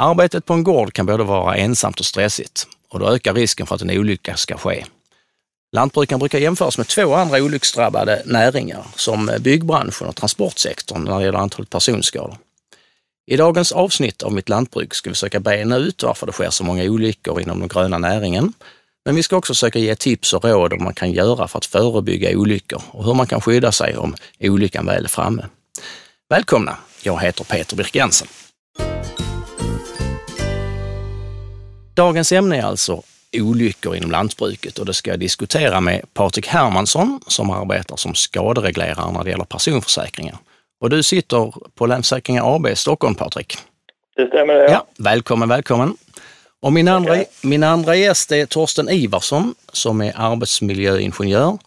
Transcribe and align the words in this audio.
Arbetet 0.00 0.44
på 0.44 0.54
en 0.54 0.64
gård 0.64 0.92
kan 0.92 1.06
både 1.06 1.24
vara 1.24 1.56
ensamt 1.56 2.00
och 2.00 2.06
stressigt 2.06 2.66
och 2.88 2.98
då 2.98 3.08
ökar 3.08 3.34
risken 3.34 3.66
för 3.66 3.74
att 3.74 3.82
en 3.82 3.90
olycka 3.90 4.36
ska 4.36 4.56
ske. 4.56 4.84
Lantbrukaren 5.72 6.18
brukar 6.18 6.38
jämföras 6.38 6.78
med 6.78 6.88
två 6.88 7.14
andra 7.14 7.38
olycksdrabbade 7.38 8.22
näringar 8.26 8.86
som 8.96 9.30
byggbranschen 9.40 10.06
och 10.06 10.16
transportsektorn 10.16 11.04
när 11.04 11.18
det 11.18 11.24
gäller 11.24 11.38
antalet 11.38 11.70
personskador. 11.70 12.36
I 13.26 13.36
dagens 13.36 13.72
avsnitt 13.72 14.22
av 14.22 14.32
Mitt 14.32 14.48
lantbruk 14.48 14.94
ska 14.94 15.10
vi 15.10 15.14
försöka 15.14 15.40
bena 15.40 15.76
ut 15.76 16.02
varför 16.02 16.26
det 16.26 16.32
sker 16.32 16.50
så 16.50 16.64
många 16.64 16.84
olyckor 16.84 17.40
inom 17.40 17.58
den 17.58 17.68
gröna 17.68 17.98
näringen. 17.98 18.52
Men 19.04 19.14
vi 19.14 19.22
ska 19.22 19.36
också 19.36 19.54
försöka 19.54 19.78
ge 19.78 19.94
tips 19.94 20.32
och 20.32 20.44
råd 20.44 20.72
om 20.72 20.84
man 20.84 20.94
kan 20.94 21.12
göra 21.12 21.48
för 21.48 21.58
att 21.58 21.66
förebygga 21.66 22.38
olyckor 22.38 22.82
och 22.90 23.04
hur 23.04 23.14
man 23.14 23.26
kan 23.26 23.40
skydda 23.40 23.72
sig 23.72 23.96
om 23.96 24.14
olyckan 24.40 24.86
väl 24.86 25.04
är 25.04 25.08
framme. 25.08 25.46
Välkomna! 26.28 26.76
Jag 27.02 27.20
heter 27.20 27.44
Peter 27.44 27.76
Birk 27.76 27.94
Jensen. 27.94 28.28
Dagens 31.98 32.32
ämne 32.32 32.58
är 32.58 32.62
alltså 32.62 33.02
olyckor 33.36 33.96
inom 33.96 34.10
lantbruket 34.10 34.78
och 34.78 34.86
det 34.86 34.94
ska 34.94 35.10
jag 35.10 35.20
diskutera 35.20 35.80
med 35.80 36.14
Patrik 36.14 36.46
Hermansson 36.46 37.20
som 37.26 37.50
arbetar 37.50 37.96
som 37.96 38.14
skadereglerare 38.14 39.12
när 39.12 39.24
det 39.24 39.30
gäller 39.30 39.44
personförsäkringar. 39.44 40.36
Och 40.80 40.90
du 40.90 41.02
sitter 41.02 41.52
på 41.74 41.86
Länsförsäkringar 41.86 42.56
AB 42.56 42.66
i 42.66 42.76
Stockholm, 42.76 43.14
Patrik? 43.14 43.58
Det 44.16 44.26
stämmer 44.26 44.54
det. 44.54 44.70
Ja, 44.70 44.86
välkommen, 44.98 45.48
välkommen. 45.48 45.96
Och 46.62 46.72
min 46.72 46.88
andra, 46.88 47.16
min 47.42 47.62
andra 47.62 47.94
gäst 47.94 48.32
är 48.32 48.46
Torsten 48.46 48.88
Ivarsson 48.88 49.54
som 49.72 50.00
är 50.00 50.12
arbetsmiljöingenjör 50.16 51.58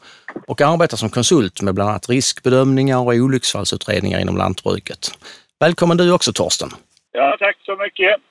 och 0.48 0.62
arbetar 0.62 0.98
som 0.98 1.10
konsult 1.10 1.62
med 1.62 1.74
bland 1.74 1.90
annat 1.90 2.10
riskbedömningar 2.10 2.98
och 2.98 3.14
olycksfallsutredningar 3.14 4.20
inom 4.20 4.38
lantbruket. 4.38 5.12
Välkommen 5.60 5.98
du 5.98 6.12
också 6.12 6.34
Torsten! 6.34 6.70
Ja, 7.12 7.36
tack 7.40 7.58
så 7.66 7.76
mycket! 7.76 8.22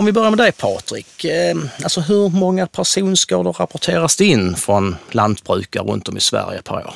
Om 0.00 0.06
vi 0.06 0.12
börjar 0.12 0.30
med 0.30 0.38
dig 0.38 0.52
Patrik. 0.52 1.24
Eh, 1.24 1.56
alltså 1.84 2.00
hur 2.00 2.40
många 2.40 2.66
personskador 2.66 3.52
rapporteras 3.52 4.16
det 4.16 4.24
in 4.24 4.54
från 4.54 4.96
lantbrukare 5.10 5.84
runt 5.84 6.08
om 6.08 6.16
i 6.16 6.20
Sverige 6.20 6.62
per 6.62 6.74
år? 6.74 6.94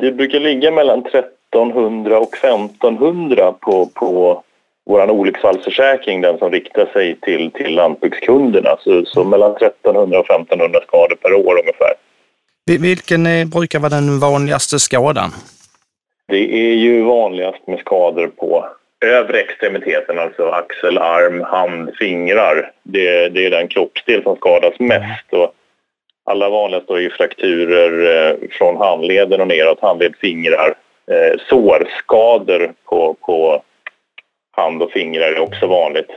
Det 0.00 0.12
brukar 0.12 0.40
ligga 0.40 0.70
mellan 0.70 0.98
1300 1.06 2.18
och 2.18 2.34
1500 2.34 3.52
på, 3.52 3.86
på 3.86 4.42
vår 4.86 5.10
olycksfallsförsäkring, 5.10 6.20
den 6.20 6.38
som 6.38 6.50
riktar 6.50 6.86
sig 6.86 7.20
till, 7.20 7.50
till 7.50 7.74
lantbrukskunderna. 7.74 8.76
Så, 8.80 9.04
så 9.04 9.24
mellan 9.24 9.56
1300 9.56 10.18
och 10.18 10.30
1500 10.30 10.80
skador 10.86 11.16
per 11.22 11.34
år 11.34 11.60
ungefär. 11.60 11.92
Vilken 12.88 13.26
är, 13.26 13.44
brukar 13.44 13.78
vara 13.78 13.90
den 13.90 14.20
vanligaste 14.20 14.78
skadan? 14.78 15.30
Det 16.28 16.54
är 16.54 16.74
ju 16.74 17.02
vanligast 17.02 17.66
med 17.66 17.78
skador 17.78 18.26
på 18.26 18.66
övre 19.02 19.40
extremiteten, 19.40 20.18
alltså 20.18 20.48
axel, 20.48 20.98
arm, 20.98 21.40
hand, 21.40 21.90
fingrar. 21.98 22.70
Det, 22.82 23.28
det 23.28 23.46
är 23.46 23.50
den 23.50 23.68
kroppsdel 23.68 24.22
som 24.22 24.36
skadas 24.36 24.74
mest. 24.78 25.32
Och 25.32 25.54
allra 26.24 26.48
vanligast 26.48 26.90
är 26.90 26.98
ju 26.98 27.10
frakturer 27.10 28.30
eh, 28.30 28.36
från 28.50 28.76
handleden 28.76 29.40
och 29.40 29.48
neråt, 29.48 29.80
handled, 29.82 30.14
fingrar. 30.20 30.74
Eh, 31.10 31.40
sårskador 31.48 32.72
på, 32.84 33.14
på 33.14 33.62
hand 34.56 34.82
och 34.82 34.90
fingrar 34.90 35.32
är 35.32 35.38
också 35.38 35.66
vanligt. 35.66 36.10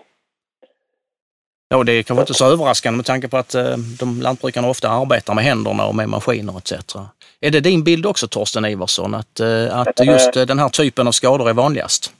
Ja, 1.69 1.83
det 1.83 1.91
är 1.91 2.03
kanske 2.03 2.21
inte 2.21 2.33
så 2.33 2.51
överraskande 2.51 2.97
med 2.97 3.05
tanke 3.05 3.27
på 3.27 3.37
att 3.37 3.55
eh, 3.55 3.77
de 3.99 4.21
lantbrukarna 4.21 4.69
ofta 4.69 4.89
arbetar 4.89 5.33
med 5.33 5.43
händerna 5.43 5.85
och 5.85 5.95
med 5.95 6.09
maskiner 6.09 6.57
etc. 6.57 6.95
Är 7.41 7.51
det 7.51 7.59
din 7.59 7.83
bild 7.83 8.05
också 8.05 8.27
Torsten 8.27 8.65
Iversson, 8.65 9.15
att, 9.15 9.39
eh, 9.39 9.79
att 9.79 10.05
just 10.05 10.33
den 10.33 10.59
här 10.59 10.69
typen 10.69 11.07
av 11.07 11.11
skador 11.11 11.49
är 11.49 11.53
vanligast? 11.53 12.13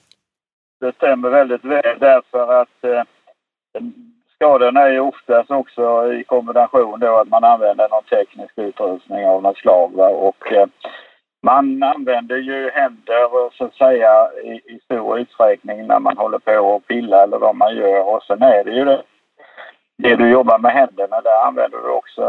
Det 0.80 0.96
stämmer 0.96 1.30
väldigt 1.30 1.66
väl 1.66 2.00
därför 2.00 2.62
att 2.62 2.84
eh, 2.84 3.04
skadorna 4.36 4.82
är 4.82 4.92
ju 4.92 5.00
oftast 5.00 5.52
också 5.52 6.14
i 6.14 6.24
kombination 6.24 7.00
då 7.00 7.18
att 7.18 7.28
man 7.28 7.44
använder 7.44 7.90
någon 7.90 8.04
teknisk 8.04 8.54
utrustning 8.56 9.26
av 9.26 9.44
något 9.44 9.58
slag. 9.58 9.92
Va? 9.96 10.08
Och, 10.08 10.52
eh, 10.52 10.68
man 11.44 11.84
använder 11.84 12.38
ju 12.38 12.70
händer 12.70 13.56
så 13.58 13.66
att 13.66 13.74
säga 13.74 14.30
i, 14.44 14.52
i 14.52 14.80
stor 14.84 15.20
utsträckning 15.20 15.88
när 15.88 16.00
man 16.00 16.18
håller 16.18 16.40
på 16.40 16.58
och 16.58 16.88
pillar 16.88 17.24
eller 17.24 17.38
vad 17.38 17.56
man 17.56 17.76
gör 17.76 18.04
och 18.04 18.24
sen 18.24 18.42
är 18.42 18.64
det 18.64 18.72
ju 18.72 18.86
det 18.86 19.04
det 19.98 20.16
du 20.16 20.30
jobbar 20.30 20.58
med 20.58 20.72
händerna, 20.72 21.22
där 21.22 21.48
använder 21.48 21.78
du 21.78 21.90
också, 21.90 22.24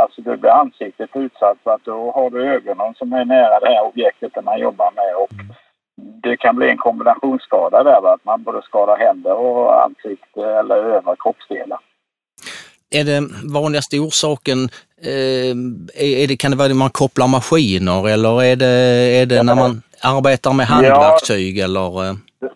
alltså 0.00 0.22
du 0.22 0.36
blir 0.36 0.50
ansiktet 0.50 1.10
utsatt 1.16 1.58
för 1.64 1.70
att 1.74 1.84
då 1.84 2.10
har 2.10 2.30
du 2.30 2.44
ögonen 2.44 2.94
som 2.94 3.12
är 3.12 3.24
nära 3.24 3.60
det 3.60 3.68
här 3.68 3.86
objektet 3.86 4.44
man 4.44 4.58
jobbar 4.58 4.90
med 4.96 5.14
och 5.14 5.30
det 6.22 6.36
kan 6.36 6.56
bli 6.56 6.70
en 6.70 6.76
kombinationsskada 6.76 7.82
där, 7.82 8.14
att 8.14 8.24
man 8.24 8.42
både 8.42 8.62
skadar 8.62 8.96
händer 8.96 9.34
och 9.34 9.84
ansikte 9.84 10.40
eller 10.40 10.76
övriga 10.76 11.16
kroppsdelar. 11.18 11.78
Är 12.90 13.04
det 13.04 13.20
vanligaste 13.54 13.98
orsaken, 13.98 14.58
eh, 15.02 15.52
är 16.22 16.28
det, 16.28 16.36
kan 16.36 16.50
det 16.50 16.56
vara 16.56 16.70
att 16.70 16.76
man 16.76 16.90
kopplar 16.90 17.28
maskiner 17.28 18.08
eller 18.08 18.42
är 18.42 18.56
det, 18.56 18.74
är 19.20 19.26
det 19.26 19.42
när 19.42 19.54
man 19.54 19.82
arbetar 20.02 20.52
med 20.52 20.66
handverktyg 20.66 21.58
ja, 21.58 21.64
eller? 21.64 22.08
Eh? 22.08 22.14
Det, 22.40 22.52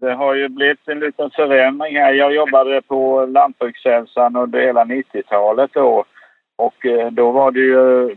det, 0.00 0.14
har 0.14 0.34
ju 0.34 0.48
blivit 0.48 0.88
en 0.88 1.00
liten 1.00 1.30
förändring 1.30 1.96
här. 1.96 2.12
Jag 2.12 2.34
jobbade 2.34 2.82
på 2.82 3.26
Lantbrukshälsan 3.26 4.36
under 4.36 4.60
hela 4.60 4.84
90-talet 4.84 5.70
då 5.74 6.04
och 6.56 6.86
eh, 6.86 7.10
då 7.10 7.30
var 7.30 7.50
det 7.50 7.60
ju 7.60 8.16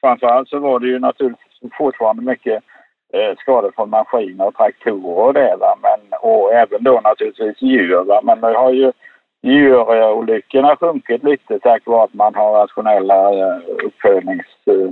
framförallt 0.00 0.48
så 0.48 0.58
var 0.58 0.80
det 0.80 0.86
ju 0.86 0.98
naturligtvis 0.98 1.70
fortfarande 1.78 2.22
mycket 2.22 2.62
eh, 3.12 3.36
skador 3.38 3.72
från 3.76 3.90
maskiner 3.90 4.46
och 4.46 4.54
traktorer 4.54 5.26
och 5.26 5.34
det. 5.34 5.56
Va? 5.60 5.78
Men, 5.82 6.18
och 6.20 6.52
även 6.52 6.82
då 6.82 7.00
naturligtvis 7.04 7.62
djur. 7.62 8.04
Va? 8.04 8.20
Men 8.22 8.40
nu 8.40 8.54
har 8.54 8.72
ju 8.72 8.92
djurolyckorna 9.42 10.76
sjunkit 10.76 11.24
lite 11.24 11.58
tack 11.58 11.82
vare 11.86 12.04
att 12.04 12.14
man 12.14 12.34
har 12.34 12.52
rationella 12.52 13.32
eh, 13.32 13.58
uppfödnings 13.84 14.46
eh, 14.66 14.90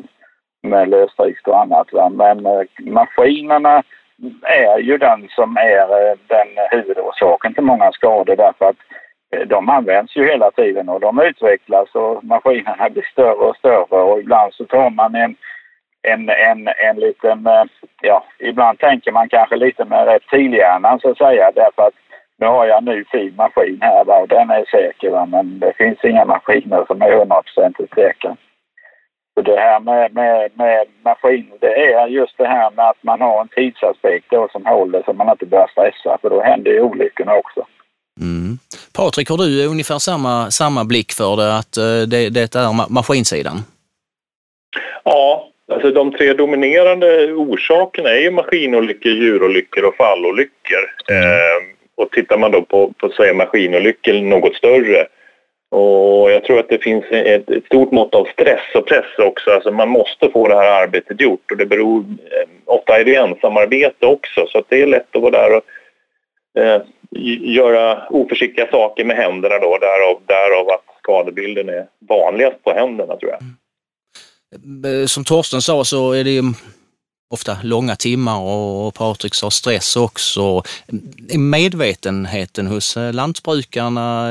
med 0.62 0.88
lösdrift 0.88 1.48
och 1.48 1.60
annat. 1.60 1.92
Va? 1.92 2.08
Men 2.08 2.46
eh, 2.46 2.62
maskinerna 2.78 3.82
är 4.42 4.78
ju 4.78 4.98
den 4.98 5.28
som 5.30 5.56
är 5.56 6.10
eh, 6.10 6.16
den 6.26 6.48
huvudorsaken 6.70 7.54
till 7.54 7.62
många 7.62 7.92
skador 7.92 8.36
därför 8.36 8.64
att 8.64 8.76
eh, 9.36 9.46
de 9.46 9.68
används 9.68 10.16
ju 10.16 10.26
hela 10.26 10.50
tiden 10.50 10.88
och 10.88 11.00
de 11.00 11.20
utvecklas 11.20 11.94
och 11.94 12.24
maskinerna 12.24 12.90
blir 12.90 13.08
större 13.12 13.48
och 13.48 13.56
större 13.56 14.02
och 14.02 14.20
ibland 14.20 14.54
så 14.54 14.64
tar 14.64 14.90
man 14.90 15.14
en 15.14 15.36
en, 16.04 16.28
en, 16.28 16.68
en 16.88 16.96
liten, 16.96 17.46
eh, 17.46 17.64
ja, 18.02 18.24
ibland 18.38 18.78
tänker 18.78 19.12
man 19.12 19.28
kanske 19.28 19.56
lite 19.56 19.84
med 19.84 20.06
reptilhjärnan 20.06 21.00
så 21.00 21.10
att 21.10 21.18
säga 21.18 21.50
därför 21.54 21.82
att 21.82 21.94
nu 22.36 22.46
har 22.46 22.66
jag 22.66 22.78
en 22.78 22.84
ny 22.84 23.04
fin 23.04 23.34
maskin 23.36 23.78
här 23.80 24.04
va, 24.04 24.18
och 24.18 24.28
den 24.28 24.50
är 24.50 24.64
säker 24.64 25.10
va, 25.10 25.26
men 25.26 25.58
det 25.58 25.72
finns 25.78 26.04
inga 26.04 26.24
maskiner 26.24 26.84
som 26.86 27.02
är 27.02 27.18
hundraprocentigt 27.18 27.94
säkra. 27.94 28.36
Så 29.34 29.42
det 29.42 29.56
här 29.56 29.80
med, 29.80 30.14
med, 30.14 30.50
med 30.54 30.86
maskiner, 31.04 31.56
det 31.60 31.92
är 31.92 32.06
just 32.06 32.38
det 32.38 32.46
här 32.46 32.70
med 32.70 32.88
att 32.88 33.02
man 33.02 33.20
har 33.20 33.40
en 33.40 33.48
tidsaspekt 33.48 34.26
då 34.30 34.48
som 34.52 34.66
håller 34.66 35.02
så 35.02 35.12
man 35.12 35.30
inte 35.30 35.46
börjar 35.46 35.68
stressa 35.68 36.18
för 36.22 36.30
då 36.30 36.42
händer 36.42 36.70
ju 36.70 36.80
olyckorna 36.80 37.34
också. 37.34 37.66
Mm. 38.20 38.58
Patrik, 38.96 39.30
har 39.30 39.36
du 39.36 39.66
ungefär 39.66 39.98
samma, 39.98 40.50
samma 40.50 40.84
blick 40.84 41.12
för 41.12 41.36
det, 41.36 41.56
att 41.58 41.76
eh, 41.76 42.08
det, 42.08 42.30
det 42.30 42.54
är 42.54 42.92
maskinsidan? 42.92 43.56
Ja, 45.04 45.48
Alltså 45.74 45.90
de 45.90 46.12
tre 46.12 46.32
dominerande 46.32 47.32
orsakerna 47.32 48.10
är 48.10 48.20
ju 48.20 48.30
maskinolyckor, 48.30 49.12
djurolyckor 49.12 49.84
och 49.84 49.96
fallolyckor. 49.96 50.84
Mm. 51.10 51.22
Eh, 51.22 51.74
och 51.96 52.10
tittar 52.10 52.38
man 52.38 52.50
då 52.50 52.62
på, 52.62 52.92
på 52.98 53.08
så 53.08 53.22
är 53.22 53.34
maskinolyckor 53.34 54.12
något 54.12 54.54
större. 54.56 55.06
Och 55.70 56.30
jag 56.30 56.44
tror 56.44 56.58
att 56.58 56.68
det 56.68 56.82
finns 56.82 57.04
ett, 57.10 57.50
ett, 57.50 57.66
stort 57.66 57.92
mått 57.92 58.14
av 58.14 58.24
stress 58.24 58.74
och 58.74 58.86
press 58.86 59.18
också. 59.18 59.50
Alltså 59.50 59.70
man 59.70 59.88
måste 59.88 60.30
få 60.30 60.48
det 60.48 60.54
här 60.54 60.82
arbetet 60.82 61.20
gjort 61.20 61.50
och 61.50 61.56
det 61.56 61.66
beror, 61.66 62.00
eh, 62.00 62.48
ofta 62.64 63.00
är 63.00 63.04
det 63.04 63.14
ensamarbete 63.14 64.06
också 64.06 64.46
så 64.46 64.58
att 64.58 64.68
det 64.68 64.82
är 64.82 64.86
lätt 64.86 65.16
att 65.16 65.22
vara 65.22 65.30
där 65.30 65.56
och 65.56 65.64
eh, 66.62 66.82
göra 67.40 68.08
oförsiktiga 68.10 68.66
saker 68.70 69.04
med 69.04 69.16
händerna 69.16 69.58
då. 69.58 69.78
Därav, 69.78 70.20
därav 70.26 70.68
att 70.68 70.84
skadebilden 70.98 71.68
är 71.68 71.86
vanligast 72.08 72.64
på 72.64 72.72
händerna 72.72 73.16
tror 73.16 73.30
jag. 73.30 73.42
Mm. 73.42 73.54
Eh, 74.54 75.06
som 75.06 75.24
Torsten 75.24 75.62
sa 75.62 75.84
så 75.84 76.12
är 76.12 76.24
det 76.24 76.42
ofta 77.30 77.56
långa 77.62 77.96
timmar 77.96 78.40
och 78.40 78.94
Patrik 78.94 79.34
sa 79.34 79.50
stress 79.50 79.96
också. 79.96 80.62
Eh, 81.32 81.38
medvetenheten 81.38 82.66
hos 82.66 82.96
eh, 82.96 83.12
lantbrukarna 83.12 84.30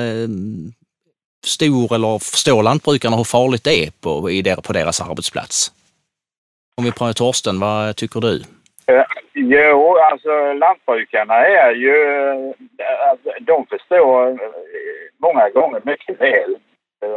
stor 1.45 1.95
eller 1.95 2.19
förstår 2.19 2.63
lantbrukarna 2.63 3.17
hur 3.17 3.23
farligt 3.23 3.63
det 3.63 3.85
är 3.85 3.91
på, 3.91 4.11
på 4.67 4.73
deras 4.73 5.01
arbetsplats? 5.01 5.71
Om 6.77 6.83
vi 6.85 6.91
pratar 6.91 7.13
Torsten, 7.13 7.59
vad 7.59 7.95
tycker 7.95 8.21
du? 8.21 8.41
Jo, 9.33 9.97
alltså 10.11 10.53
lantbrukarna 10.53 11.33
är 11.33 11.71
ju, 11.75 11.95
de 13.41 13.65
förstår 13.65 14.39
många 15.17 15.49
gånger 15.49 15.81
mycket 15.85 16.21
väl 16.21 16.55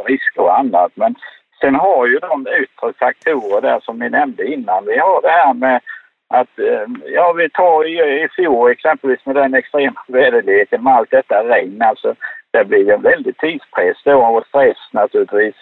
risker 0.05 0.41
och 0.41 0.59
annat 0.59 0.91
men 0.95 1.15
Sen 1.59 1.75
har 1.75 2.07
ju 2.07 2.19
de 2.19 2.47
yttre 2.47 2.93
faktorer 2.99 3.61
där 3.61 3.79
som 3.79 3.99
ni 3.99 4.09
nämnde 4.09 4.45
innan. 4.45 4.85
Vi 4.85 4.97
har 4.97 5.21
det 5.21 5.29
här 5.29 5.53
med 5.53 5.81
att 6.29 6.59
eh, 6.59 6.87
ja, 7.05 7.33
vi 7.33 7.49
tar 7.49 7.85
i, 7.85 8.23
i 8.23 8.27
fjol 8.35 8.71
exempelvis 8.71 9.25
med 9.25 9.35
den 9.35 9.53
extrema 9.53 10.01
väderleken 10.07 10.83
med 10.83 10.93
allt 10.93 11.11
detta 11.11 11.43
regn. 11.43 11.81
Alltså, 11.81 12.15
det 12.51 12.65
blir 12.65 12.91
en 12.91 13.01
väldig 13.01 13.37
tidspress 13.37 13.97
då 14.03 14.25
och 14.25 14.45
stress 14.45 14.77
naturligtvis. 14.91 15.55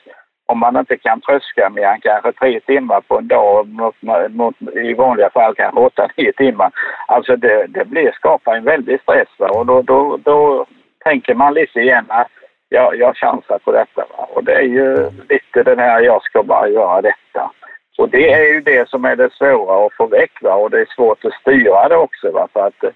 Om 0.48 0.60
man 0.60 0.78
inte 0.78 0.98
kan 0.98 1.22
tröska 1.22 1.70
mer 1.70 1.88
än 1.88 2.02
kanske 2.02 2.32
tre 2.32 2.60
timmar 2.60 3.02
på 3.02 3.18
en 3.18 3.28
dag, 3.28 3.68
mot, 3.68 3.96
mot, 4.30 4.56
i 4.62 4.94
vanliga 4.94 5.30
fall 5.30 5.56
kanske 5.56 5.80
åtta, 5.80 6.10
nio 6.18 6.34
timmar. 6.34 6.72
Alltså 7.08 7.36
det, 7.36 7.68
det 7.68 7.86
blir, 7.86 8.12
skapar 8.12 8.56
en 8.56 8.64
väldig 8.64 9.02
stress 9.02 9.28
va? 9.38 9.48
och 9.48 9.66
då, 9.66 9.82
då, 9.82 10.18
då 10.24 10.66
tänker 11.04 11.36
man 11.36 11.54
lite 11.54 11.80
igen 11.80 12.06
att 12.08 12.32
jag, 12.76 12.96
jag 12.96 13.18
chansar 13.18 13.60
på 13.66 13.72
detta. 13.72 14.02
Va? 14.12 14.28
Och 14.34 14.44
det 14.44 14.54
är 14.54 14.70
ju 14.80 15.10
lite 15.30 15.64
den 15.64 15.80
här, 15.80 16.02
jag 16.02 16.24
ska 16.24 16.44
bara 16.44 16.68
göra 16.70 17.02
detta. 17.02 17.52
Och 17.98 18.10
det 18.10 18.34
är 18.34 18.54
ju 18.54 18.62
det 18.62 18.90
som 18.90 19.06
är 19.06 19.16
det 19.16 19.34
svåra 19.34 19.86
att 19.86 19.94
få 19.94 20.08
väck 20.08 20.42
va? 20.42 20.54
och 20.54 20.70
det 20.70 20.82
är 20.82 20.96
svårt 20.96 21.26
att 21.26 21.34
styra 21.34 21.90
det 21.90 21.96
också. 21.96 22.32
Va? 22.32 22.48
För 22.54 22.68
att 22.68 22.84
eh, 22.84 22.90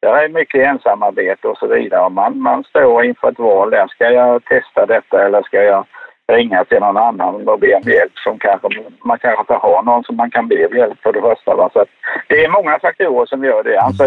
det 0.00 0.08
är 0.08 0.28
mycket 0.28 0.66
ensamarbete 0.66 1.48
och 1.48 1.58
så 1.58 1.66
vidare. 1.66 2.08
Man, 2.08 2.40
man 2.40 2.64
står 2.64 3.04
inför 3.04 3.28
ett 3.28 3.38
val 3.38 3.70
där. 3.70 3.86
Ska 3.86 4.10
jag 4.10 4.44
testa 4.44 4.86
detta 4.86 5.26
eller 5.26 5.42
ska 5.42 5.62
jag 5.62 5.84
ringa 6.32 6.64
till 6.64 6.80
någon 6.80 6.96
annan 6.96 7.48
och 7.48 7.60
be 7.60 7.74
om 7.74 7.90
hjälp 7.90 8.18
som 8.18 8.38
kanske, 8.38 8.68
man 9.04 9.18
kanske 9.18 9.40
inte 9.40 9.66
har 9.66 9.82
någon 9.82 10.04
som 10.04 10.16
man 10.16 10.30
kan 10.30 10.48
be 10.48 10.66
om 10.66 10.76
hjälp 10.76 10.98
för 11.02 11.12
det 11.12 11.20
första. 11.20 11.54
Va? 11.56 11.70
Så 11.72 11.84
det 12.28 12.44
är 12.44 12.50
många 12.50 12.78
faktorer 12.78 13.26
som 13.26 13.44
gör 13.44 13.62
det. 13.62 13.80
Alltså, 13.80 14.04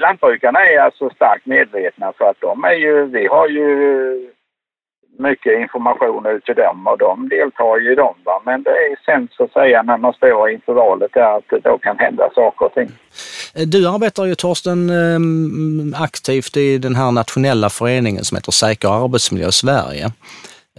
lantbrukarna 0.00 0.60
är 0.66 0.78
alltså 0.78 1.10
starkt 1.10 1.46
medvetna 1.46 2.12
för 2.18 2.24
att 2.30 2.40
de 2.40 2.64
är 2.64 2.72
ju, 2.72 3.04
vi 3.04 3.26
har 3.26 3.48
ju 3.48 4.30
mycket 5.18 5.60
information 5.60 6.26
ut 6.26 6.44
till 6.44 6.54
dem 6.54 6.86
och 6.86 6.98
de 6.98 7.28
deltar 7.28 7.78
ju 7.78 7.92
i 7.92 7.94
dem. 7.94 8.14
Va? 8.24 8.42
Men 8.44 8.62
det 8.62 8.70
är 8.70 9.04
sen 9.04 9.28
så 9.36 9.44
att 9.44 9.52
säga 9.52 9.82
när 9.82 9.96
man 9.96 10.12
står 10.12 10.50
inför 10.50 10.72
valet 10.72 11.12
där 11.12 11.36
att 11.36 11.44
det 11.50 11.60
då 11.60 11.78
kan 11.78 11.98
hända 11.98 12.30
saker 12.34 12.66
och 12.66 12.74
ting. 12.74 12.88
Du 13.66 13.88
arbetar 13.88 14.24
ju 14.24 14.34
Torsten 14.34 14.90
ehm, 14.90 15.94
aktivt 15.98 16.56
i 16.56 16.78
den 16.78 16.94
här 16.94 17.10
nationella 17.10 17.70
föreningen 17.70 18.24
som 18.24 18.36
heter 18.36 18.52
Säker 18.52 19.04
arbetsmiljö 19.04 19.52
Sverige. 19.52 20.04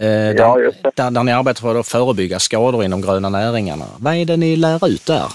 Eh, 0.00 0.34
där, 0.34 0.34
ja, 0.34 0.90
där, 0.96 1.10
där 1.10 1.22
ni 1.22 1.32
arbetar 1.32 1.60
för 1.60 1.80
att 1.80 1.88
förebygga 1.88 2.38
skador 2.38 2.84
inom 2.84 3.02
gröna 3.02 3.28
näringarna. 3.28 3.84
Vad 4.00 4.14
är 4.14 4.24
det 4.24 4.36
ni 4.36 4.56
lär 4.56 4.88
ut 4.88 5.06
där? 5.06 5.28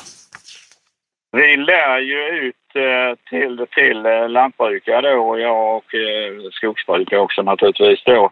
Vi 1.31 1.57
lär 1.57 1.99
ju 1.99 2.47
ut 2.47 2.75
eh, 2.75 3.17
till, 3.29 3.65
till 3.75 4.05
eh, 4.05 4.29
lantbrukare 4.29 5.15
då, 5.15 5.21
och 5.29 5.39
jag 5.39 5.75
och 5.75 5.83
skogsbrukare 6.51 7.19
också 7.19 7.41
naturligtvis 7.41 8.03
då, 8.03 8.31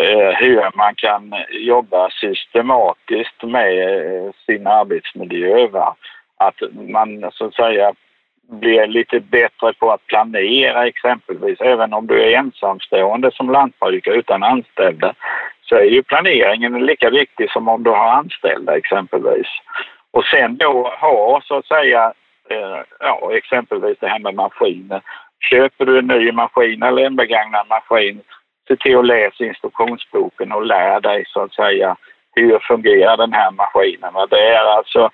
Eh, 0.00 0.30
hur 0.38 0.76
man 0.76 0.94
kan 0.94 1.34
jobba 1.50 2.10
systematiskt 2.10 3.42
med 3.42 3.88
eh, 3.88 4.30
sin 4.46 4.66
arbetsmiljö. 4.66 5.66
Va? 5.66 5.96
Att 6.36 6.60
man 6.72 7.30
så 7.32 7.46
att 7.46 7.54
säga 7.54 7.92
blir 8.48 8.86
lite 8.86 9.20
bättre 9.20 9.72
på 9.72 9.92
att 9.92 10.06
planera 10.06 10.86
exempelvis. 10.86 11.60
Även 11.60 11.92
om 11.92 12.06
du 12.06 12.22
är 12.22 12.38
ensamstående 12.38 13.30
som 13.32 13.50
lantbrukare 13.50 14.14
utan 14.14 14.42
anställda 14.42 15.14
så 15.62 15.76
är 15.76 15.84
ju 15.84 16.02
planeringen 16.02 16.86
lika 16.86 17.10
viktig 17.10 17.50
som 17.50 17.68
om 17.68 17.82
du 17.82 17.90
har 17.90 18.08
anställda 18.08 18.76
exempelvis. 18.76 19.46
Och 20.10 20.24
sen 20.24 20.56
då 20.56 20.92
ha 21.00 21.40
så 21.44 21.56
att 21.56 21.66
säga, 21.66 22.12
eh, 22.50 22.80
ja 23.00 23.30
exempelvis 23.32 23.98
det 24.00 24.08
här 24.08 24.18
med 24.18 24.34
maskiner. 24.34 25.00
Köper 25.50 25.84
du 25.86 25.98
en 25.98 26.06
ny 26.06 26.32
maskin 26.32 26.82
eller 26.82 27.02
en 27.02 27.16
begagnad 27.16 27.66
maskin, 27.68 28.22
se 28.68 28.76
till 28.76 28.98
att 28.98 29.06
läsa 29.06 29.44
instruktionsboken 29.44 30.52
och 30.52 30.66
lär 30.66 31.00
dig 31.00 31.24
så 31.26 31.40
att 31.40 31.54
säga 31.54 31.96
hur 32.32 32.58
fungerar 32.58 33.16
den 33.16 33.32
här 33.32 33.50
maskinen. 33.50 34.12
Det 34.30 34.48
är 34.48 34.64
alltså 34.76 35.10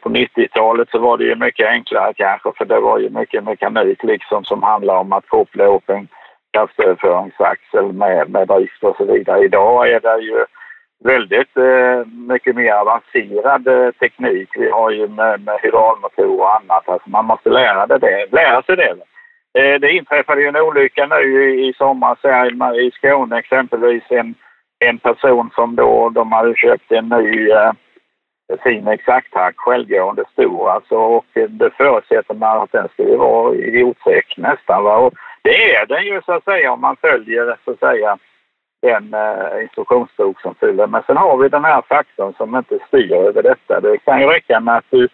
på 0.00 0.08
90-talet 0.08 0.90
så 0.90 0.98
var 0.98 1.18
det 1.18 1.24
ju 1.24 1.34
mycket 1.34 1.68
enklare 1.68 2.14
kanske 2.14 2.52
för 2.58 2.64
det 2.64 2.80
var 2.80 2.98
ju 2.98 3.10
mycket 3.10 3.44
mekanik 3.44 4.02
liksom 4.02 4.44
som 4.44 4.62
handlar 4.62 4.96
om 4.96 5.12
att 5.12 5.28
koppla 5.28 5.64
upp 5.64 5.90
en 5.90 6.08
kraftöverföringsaxel 6.52 7.92
med, 7.92 8.30
med 8.30 8.48
drift 8.48 8.84
och 8.84 8.96
så 8.96 9.04
vidare. 9.04 9.44
Idag 9.44 9.90
är 9.90 10.00
det 10.00 10.22
ju 10.22 10.44
väldigt 11.04 11.56
eh, 11.56 12.06
mycket 12.06 12.56
mer 12.56 12.72
avancerad 12.72 13.68
eh, 13.68 13.90
teknik. 13.90 14.48
Vi 14.54 14.70
har 14.70 14.90
ju 14.90 15.08
med, 15.08 15.40
med 15.40 15.58
hydraulmotorer 15.62 16.40
och 16.40 16.56
annat. 16.56 16.88
Alltså 16.88 17.10
man 17.10 17.24
måste 17.24 17.50
lära, 17.50 17.86
det, 17.86 17.98
det, 17.98 18.32
lära 18.32 18.62
sig 18.62 18.76
det. 18.76 18.94
Eh, 19.58 19.80
det 19.80 19.92
inträffade 19.92 20.40
ju 20.40 20.48
en 20.48 20.56
olycka 20.56 21.06
nu 21.06 21.54
i, 21.60 21.72
somras 21.78 22.18
här 22.22 22.80
i 22.80 22.90
Skåne 22.90 23.38
exempelvis. 23.38 24.02
En, 24.08 24.34
en 24.78 24.98
person 24.98 25.50
som 25.54 25.76
då, 25.76 26.08
de 26.08 26.32
hade 26.32 26.54
köpt 26.56 26.92
en 26.92 27.08
ny 27.08 27.50
eh, 27.50 27.72
fin 28.62 28.88
exakt-hack, 28.88 29.54
självgående 29.56 30.24
stor 30.32 30.70
alltså 30.70 30.96
och 30.96 31.26
det 31.48 31.70
förutsätter 31.70 32.34
man 32.34 32.62
att 32.62 32.72
den 32.72 32.88
skulle 32.88 33.16
vara 33.16 33.54
idiotsäker 33.54 34.42
nästan. 34.42 34.84
Va? 34.84 34.96
Och 34.96 35.14
det 35.42 35.74
är 35.74 35.86
den 35.86 36.04
ju 36.04 36.22
så 36.26 36.32
att 36.32 36.44
säga 36.44 36.72
om 36.72 36.80
man 36.80 36.96
följer 36.96 37.56
så 37.64 37.70
att 37.70 37.78
säga 37.78 38.18
den 38.82 39.14
eh, 39.14 39.62
instruktionsbok 39.62 40.40
som 40.40 40.54
fyller. 40.54 40.86
Men 40.86 41.02
sen 41.06 41.16
har 41.16 41.36
vi 41.36 41.48
den 41.48 41.64
här 41.64 41.82
faktorn 41.88 42.34
som 42.36 42.56
inte 42.56 42.78
styr 42.88 43.12
över 43.12 43.42
detta. 43.42 43.80
Det 43.80 43.98
kan 43.98 44.20
ju 44.20 44.26
räcka 44.26 44.60
med 44.60 44.76
att 44.76 44.90
du 44.90 45.08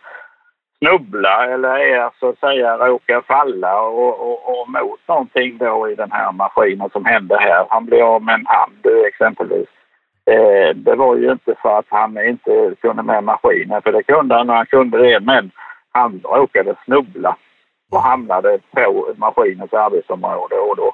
snubbla 0.81 1.47
eller 1.47 1.79
är 1.79 2.11
så 2.21 2.29
att 2.29 2.39
säga 2.39 2.77
råkar 2.77 3.21
falla 3.21 3.81
och, 3.83 4.21
och, 4.21 4.61
och 4.61 4.69
mot 4.69 5.09
någonting 5.09 5.59
då 5.59 5.91
i 5.91 5.95
den 5.95 6.13
här 6.13 6.33
maskinen 6.33 6.91
som 6.93 7.05
hände 7.05 7.39
här. 7.41 7.67
Han 7.69 7.87
blir 7.87 8.03
av 8.03 8.23
med 8.23 8.35
en 8.35 8.47
hand 8.47 8.87
exempelvis. 9.07 9.69
Eh, 10.27 10.75
det 10.75 10.95
var 10.95 11.17
ju 11.17 11.33
inte 11.33 11.55
för 11.63 11.79
att 11.79 11.87
han 11.89 12.27
inte 12.27 12.75
kunde 12.81 13.03
med 13.03 13.25
maskinen, 13.25 13.83
för 13.83 13.93
det 13.93 14.03
kunde 14.03 14.35
han 14.35 14.51
och 14.51 14.57
han 14.57 14.67
kunde 14.67 14.99
det, 14.99 15.21
men 15.21 15.51
han 15.93 16.21
råkade 16.25 16.75
snubbla 16.85 17.37
och 17.91 18.03
hamnade 18.03 18.59
på 18.71 19.15
maskinens 19.17 19.73
arbetsområde 19.73 20.55
och 20.55 20.77
då, 20.77 20.93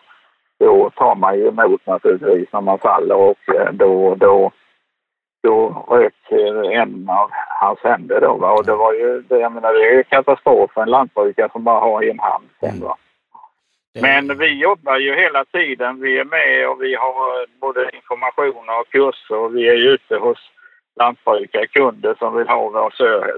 då 0.59 0.91
tar 0.91 1.15
man 1.15 1.39
ju 1.39 1.49
emot 1.49 1.87
naturligtvis 1.87 2.53
när 2.53 2.61
man 2.61 2.79
faller 2.79 3.17
och 3.17 3.55
eh, 3.55 3.73
då, 3.73 4.15
då, 4.15 4.51
då 5.43 5.87
rök 5.89 6.15
eh, 6.31 6.81
en 6.81 7.11
av 7.11 7.31
hans 7.67 7.81
händer 7.83 8.21
då 8.21 8.37
va? 8.37 8.53
och 8.53 8.67
det 8.67 8.75
var 8.75 8.93
ju, 8.93 9.23
jag 9.29 9.53
menar 9.53 9.73
det 9.73 9.95
är 9.95 10.03
katastrof 10.03 10.71
för 10.75 10.83
en 10.83 10.91
lantbrukare 10.91 11.49
som 11.53 11.65
bara 11.65 11.81
har 11.81 12.03
en 12.03 12.19
hand 12.19 12.45
sen 12.61 12.81
va. 12.81 12.97
Men 14.01 14.39
vi 14.39 14.61
jobbar 14.61 14.97
ju 14.97 15.15
hela 15.15 15.45
tiden. 15.45 16.01
Vi 16.01 16.19
är 16.19 16.25
med 16.25 16.69
och 16.69 16.83
vi 16.83 16.95
har 16.95 17.47
både 17.61 17.91
informationer 17.95 18.81
och 18.81 18.89
kurser 18.89 19.37
och 19.37 19.57
vi 19.57 19.69
är 19.69 19.93
ute 19.95 20.17
hos 20.17 20.39
lantbrukare, 21.01 21.67
kunder 21.67 22.15
som 22.19 22.37
vill 22.37 22.49
ha 22.49 22.69
vår 22.69 22.91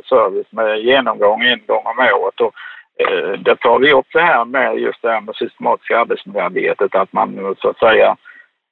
service 0.02 0.52
med 0.52 0.80
genomgång 0.80 1.42
en 1.42 1.60
gång 1.66 1.82
om 1.84 1.98
året. 1.98 2.40
Och, 2.40 2.54
eh, 3.00 3.32
där 3.40 3.54
tar 3.54 3.78
vi 3.78 3.92
upp 3.92 4.06
det 4.12 4.20
här 4.20 4.44
med 4.44 4.78
just 4.78 5.02
det 5.02 5.10
här 5.10 5.20
med 5.20 5.36
systematiska 5.36 5.98
arbetsmiljöarbetet, 5.98 6.94
att 6.94 7.12
man 7.12 7.56
så 7.58 7.68
att 7.68 7.78
säga 7.78 8.16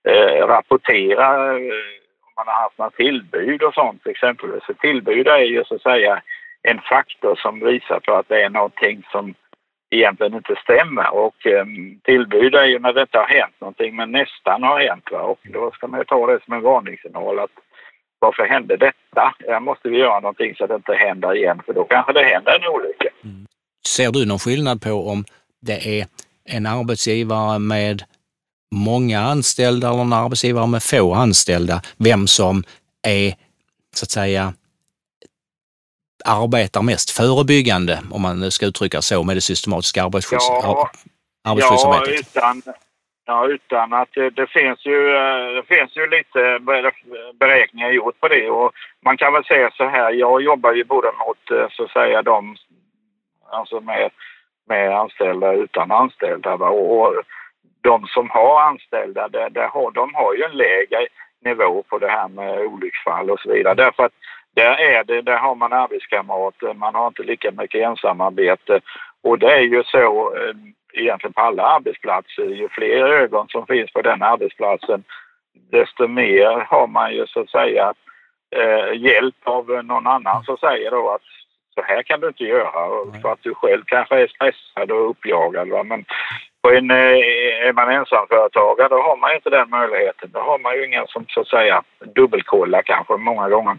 eh, 0.08 0.46
rapporterar 0.46 1.54
eh, 1.54 2.05
man 2.36 2.46
har 2.46 2.62
haft 2.62 2.78
några 2.78 2.90
tillbud 2.90 3.62
och 3.62 3.74
sånt 3.74 4.06
exempelvis. 4.06 4.64
Så 4.66 4.74
tillbud 4.74 5.26
är 5.26 5.38
ju 5.38 5.64
så 5.64 5.74
att 5.74 5.82
säga 5.82 6.22
en 6.62 6.80
faktor 6.80 7.36
som 7.36 7.60
visar 7.60 8.00
på 8.00 8.12
att 8.14 8.28
det 8.28 8.42
är 8.42 8.50
någonting 8.50 9.02
som 9.12 9.34
egentligen 9.90 10.34
inte 10.34 10.54
stämmer. 10.62 11.14
Och 11.14 11.46
um, 11.46 12.00
tillbud 12.04 12.54
är 12.54 12.64
ju 12.64 12.78
när 12.78 12.92
detta 12.92 13.18
har 13.18 13.28
hänt 13.28 13.54
någonting, 13.60 13.96
men 13.96 14.12
nästan 14.12 14.62
har 14.62 14.80
hänt. 14.80 15.08
Va? 15.12 15.20
Och 15.20 15.40
då 15.42 15.70
ska 15.70 15.86
man 15.86 16.00
ju 16.00 16.04
ta 16.04 16.26
det 16.26 16.44
som 16.44 16.54
en 16.54 16.62
varningssignal 16.62 17.38
att 17.38 17.50
varför 18.18 18.44
hände 18.44 18.76
detta? 18.76 19.34
Här 19.48 19.60
måste 19.60 19.88
vi 19.88 19.98
göra 19.98 20.20
någonting 20.20 20.54
så 20.54 20.64
att 20.64 20.70
det 20.70 20.76
inte 20.76 20.94
händer 20.94 21.36
igen, 21.36 21.62
för 21.66 21.72
då 21.72 21.84
kanske 21.84 22.12
det 22.12 22.24
händer 22.24 22.52
en 22.58 22.68
olycka. 22.74 23.08
Mm. 23.24 23.46
Ser 23.86 24.12
du 24.12 24.26
någon 24.26 24.38
skillnad 24.38 24.82
på 24.82 24.90
om 24.90 25.24
det 25.60 26.00
är 26.00 26.06
en 26.44 26.66
arbetsgivare 26.66 27.58
med 27.58 28.02
många 28.70 29.20
anställda 29.20 29.88
eller 29.88 30.00
en 30.00 30.12
arbetsgivare 30.12 30.66
med 30.66 30.82
få 30.82 31.14
anställda, 31.14 31.82
vem 31.96 32.26
som 32.26 32.64
är 33.02 33.34
så 33.94 34.04
att 34.04 34.10
säga 34.10 34.52
arbetar 36.24 36.82
mest 36.82 37.10
förebyggande, 37.10 37.98
om 38.10 38.22
man 38.22 38.50
ska 38.50 38.66
uttrycka 38.66 39.02
så, 39.02 39.22
med 39.22 39.36
det 39.36 39.40
systematiska 39.40 40.04
arbetsskydds 40.04 40.48
ja, 40.48 40.90
arbetsskyddsarbetet? 41.44 42.30
Ja, 42.34 42.40
utan, 42.40 42.62
ja, 43.26 43.46
utan 43.46 43.92
att 43.92 44.12
det, 44.12 44.46
finns 44.46 44.86
ju, 44.86 44.98
det 45.56 45.62
finns 45.68 45.96
ju 45.96 46.06
lite 46.10 46.58
beräkningar 47.40 47.90
gjort 47.90 48.20
på 48.20 48.28
det 48.28 48.50
och 48.50 48.72
man 49.04 49.16
kan 49.16 49.32
väl 49.32 49.44
säga 49.44 49.70
så 49.70 49.88
här, 49.88 50.12
jag 50.12 50.42
jobbar 50.42 50.72
ju 50.72 50.84
både 50.84 51.08
mot 51.26 51.50
eh, 51.50 51.68
så 51.70 51.84
att 51.84 51.90
säga 51.90 52.22
de, 52.22 52.56
alltså 53.50 53.80
med, 53.80 54.10
med 54.68 54.98
anställda 54.98 55.52
utan 55.52 55.90
anställda 55.90 56.56
va? 56.56 56.68
Och 56.68 57.14
de 57.86 58.06
som 58.06 58.30
har 58.30 58.60
anställda, 58.60 59.28
det, 59.28 59.68
har, 59.72 59.90
de 59.90 60.14
har 60.14 60.34
ju 60.34 60.42
en 60.42 60.56
lägre 60.56 61.06
nivå 61.44 61.82
på 61.88 61.98
det 61.98 62.08
här 62.08 62.28
med 62.28 62.58
olycksfall 62.58 63.30
och 63.30 63.40
så 63.40 63.52
vidare. 63.52 63.74
Därför 63.74 64.02
att 64.04 64.12
där 64.54 64.74
är 64.80 65.04
det, 65.04 65.22
där 65.22 65.38
har 65.38 65.54
man 65.54 65.72
arbetskamrater, 65.72 66.74
man 66.74 66.94
har 66.94 67.06
inte 67.06 67.22
lika 67.22 67.50
mycket 67.50 67.82
ensamarbete 67.82 68.80
och 69.22 69.38
det 69.38 69.52
är 69.52 69.60
ju 69.60 69.82
så 69.84 70.34
eh, 70.36 70.54
egentligen 70.92 71.32
på 71.32 71.40
alla 71.40 71.62
arbetsplatser, 71.62 72.44
ju 72.44 72.68
fler 72.68 73.04
ögon 73.22 73.48
som 73.48 73.66
finns 73.66 73.92
på 73.92 74.02
den 74.02 74.22
arbetsplatsen 74.22 75.04
desto 75.70 76.08
mer 76.08 76.66
har 76.70 76.86
man 76.86 77.14
ju 77.14 77.26
så 77.26 77.40
att 77.40 77.50
säga 77.50 77.94
eh, 78.50 79.00
hjälp 79.02 79.34
av 79.44 79.84
någon 79.84 80.06
annan 80.06 80.44
så 80.44 80.56
säger 80.56 80.90
då 80.90 81.10
att 81.10 81.22
så 81.76 81.82
här 81.82 82.02
kan 82.02 82.20
du 82.20 82.26
inte 82.28 82.44
göra. 82.44 82.72
För 83.22 83.32
att 83.32 83.42
du 83.42 83.54
själv 83.54 83.82
kanske 83.86 84.14
är 84.22 84.28
stressad 84.28 84.90
och 84.90 85.10
uppjagad. 85.10 85.68
Va? 85.68 85.82
Men 85.82 86.04
på 86.62 86.68
en, 86.70 86.90
är 86.90 87.72
man 87.72 87.88
ensamföretagare 87.90 88.88
då 88.88 88.96
har 89.08 89.16
man 89.16 89.34
inte 89.34 89.50
den 89.50 89.70
möjligheten. 89.70 90.30
Då 90.32 90.40
har 90.40 90.58
man 90.58 90.74
ju 90.76 90.86
ingen 90.86 91.06
som 91.06 91.24
så 91.28 91.40
att 91.40 91.48
säga 91.48 91.82
dubbelkollar 92.14 92.82
kanske 92.82 93.16
många 93.16 93.48
gånger. 93.48 93.76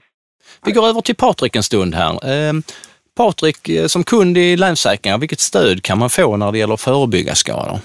Vi 0.66 0.72
går 0.72 0.88
över 0.88 1.01
till 1.01 1.16
Patrik 1.16 1.56
en 1.56 1.63
stund 1.63 1.96
här. 1.96 2.12
Eh, 2.12 2.54
Patrik, 3.18 3.70
eh, 3.70 3.86
som 3.86 4.04
kund 4.04 4.38
i 4.38 4.58
Länsförsäkringar, 4.58 5.18
vilket 5.18 5.39
stöd 5.39 5.84
kan 5.84 5.98
man 6.00 6.10
få 6.10 6.38
när 6.38 6.51
det 6.51 6.58
gäller 6.58 6.74
att 6.74 6.82
förebygga 6.82 7.36
skador? 7.36 7.80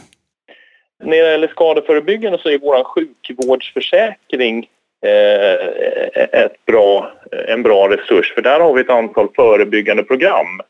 När 1.04 1.10
det 1.10 1.30
gäller 1.30 1.48
skadeförebyggande 1.48 2.38
så 2.38 2.48
är 2.48 2.58
vår 2.58 2.84
sjukvårdsförsäkring 2.84 4.58
eh, 4.58 4.64
Eh, 5.02 5.66
ett 6.44 6.66
bra, 6.66 7.12
en 7.48 7.62
bra 7.62 7.88
resurs 7.88 8.34
för 8.34 8.42
där 8.42 8.60
har 8.60 8.74
vi 8.74 8.80
ett 8.80 8.90
antal 8.90 9.28
förebyggande 9.36 10.02
program. 10.02 10.60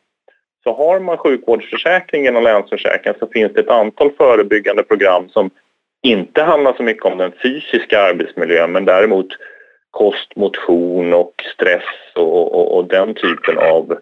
Så 0.63 0.73
har 0.73 0.99
man 0.99 1.17
sjukvårdsförsäkringen 1.17 2.35
och 2.35 2.43
Länsförsäkringen 2.43 3.19
så 3.19 3.27
finns 3.27 3.53
det 3.53 3.59
ett 3.59 3.69
antal 3.69 4.11
förebyggande 4.17 4.83
program 4.83 5.29
som 5.29 5.49
inte 6.03 6.43
handlar 6.43 6.73
så 6.73 6.83
mycket 6.83 7.05
om 7.05 7.17
den 7.17 7.31
fysiska 7.41 8.01
arbetsmiljön 8.01 8.71
men 8.71 8.85
däremot 8.85 9.27
kost, 9.91 10.35
motion 10.35 11.13
och 11.13 11.33
stress 11.53 12.15
och, 12.15 12.55
och, 12.55 12.77
och 12.77 12.87
den 12.87 13.13
typen 13.13 13.57
av 13.57 13.97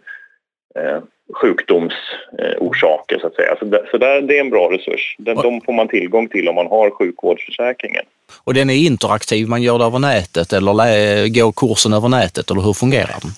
eh, 0.75 0.99
sjukdomsorsaker 1.33 3.19
så 3.19 3.27
att 3.27 3.35
säga. 3.35 3.55
Så, 3.59 3.65
det, 3.65 3.85
så 3.91 3.97
där, 3.97 4.21
det 4.21 4.37
är 4.37 4.41
en 4.41 4.49
bra 4.49 4.71
resurs. 4.71 5.15
Den, 5.17 5.35
de 5.35 5.61
får 5.61 5.73
man 5.73 5.87
tillgång 5.87 6.27
till 6.27 6.49
om 6.49 6.55
man 6.55 6.67
har 6.67 6.89
sjukvårdsförsäkringen. 6.89 8.03
Och 8.43 8.53
den 8.53 8.69
är 8.69 8.75
interaktiv, 8.75 9.47
man 9.47 9.61
gör 9.61 9.79
det 9.79 9.85
över 9.85 9.99
nätet 9.99 10.53
eller 10.53 10.73
går 11.27 11.51
kursen 11.51 11.93
över 11.93 12.09
nätet 12.09 12.51
eller 12.51 12.61
hur 12.61 12.73
fungerar 12.73 13.17
den? 13.21 13.31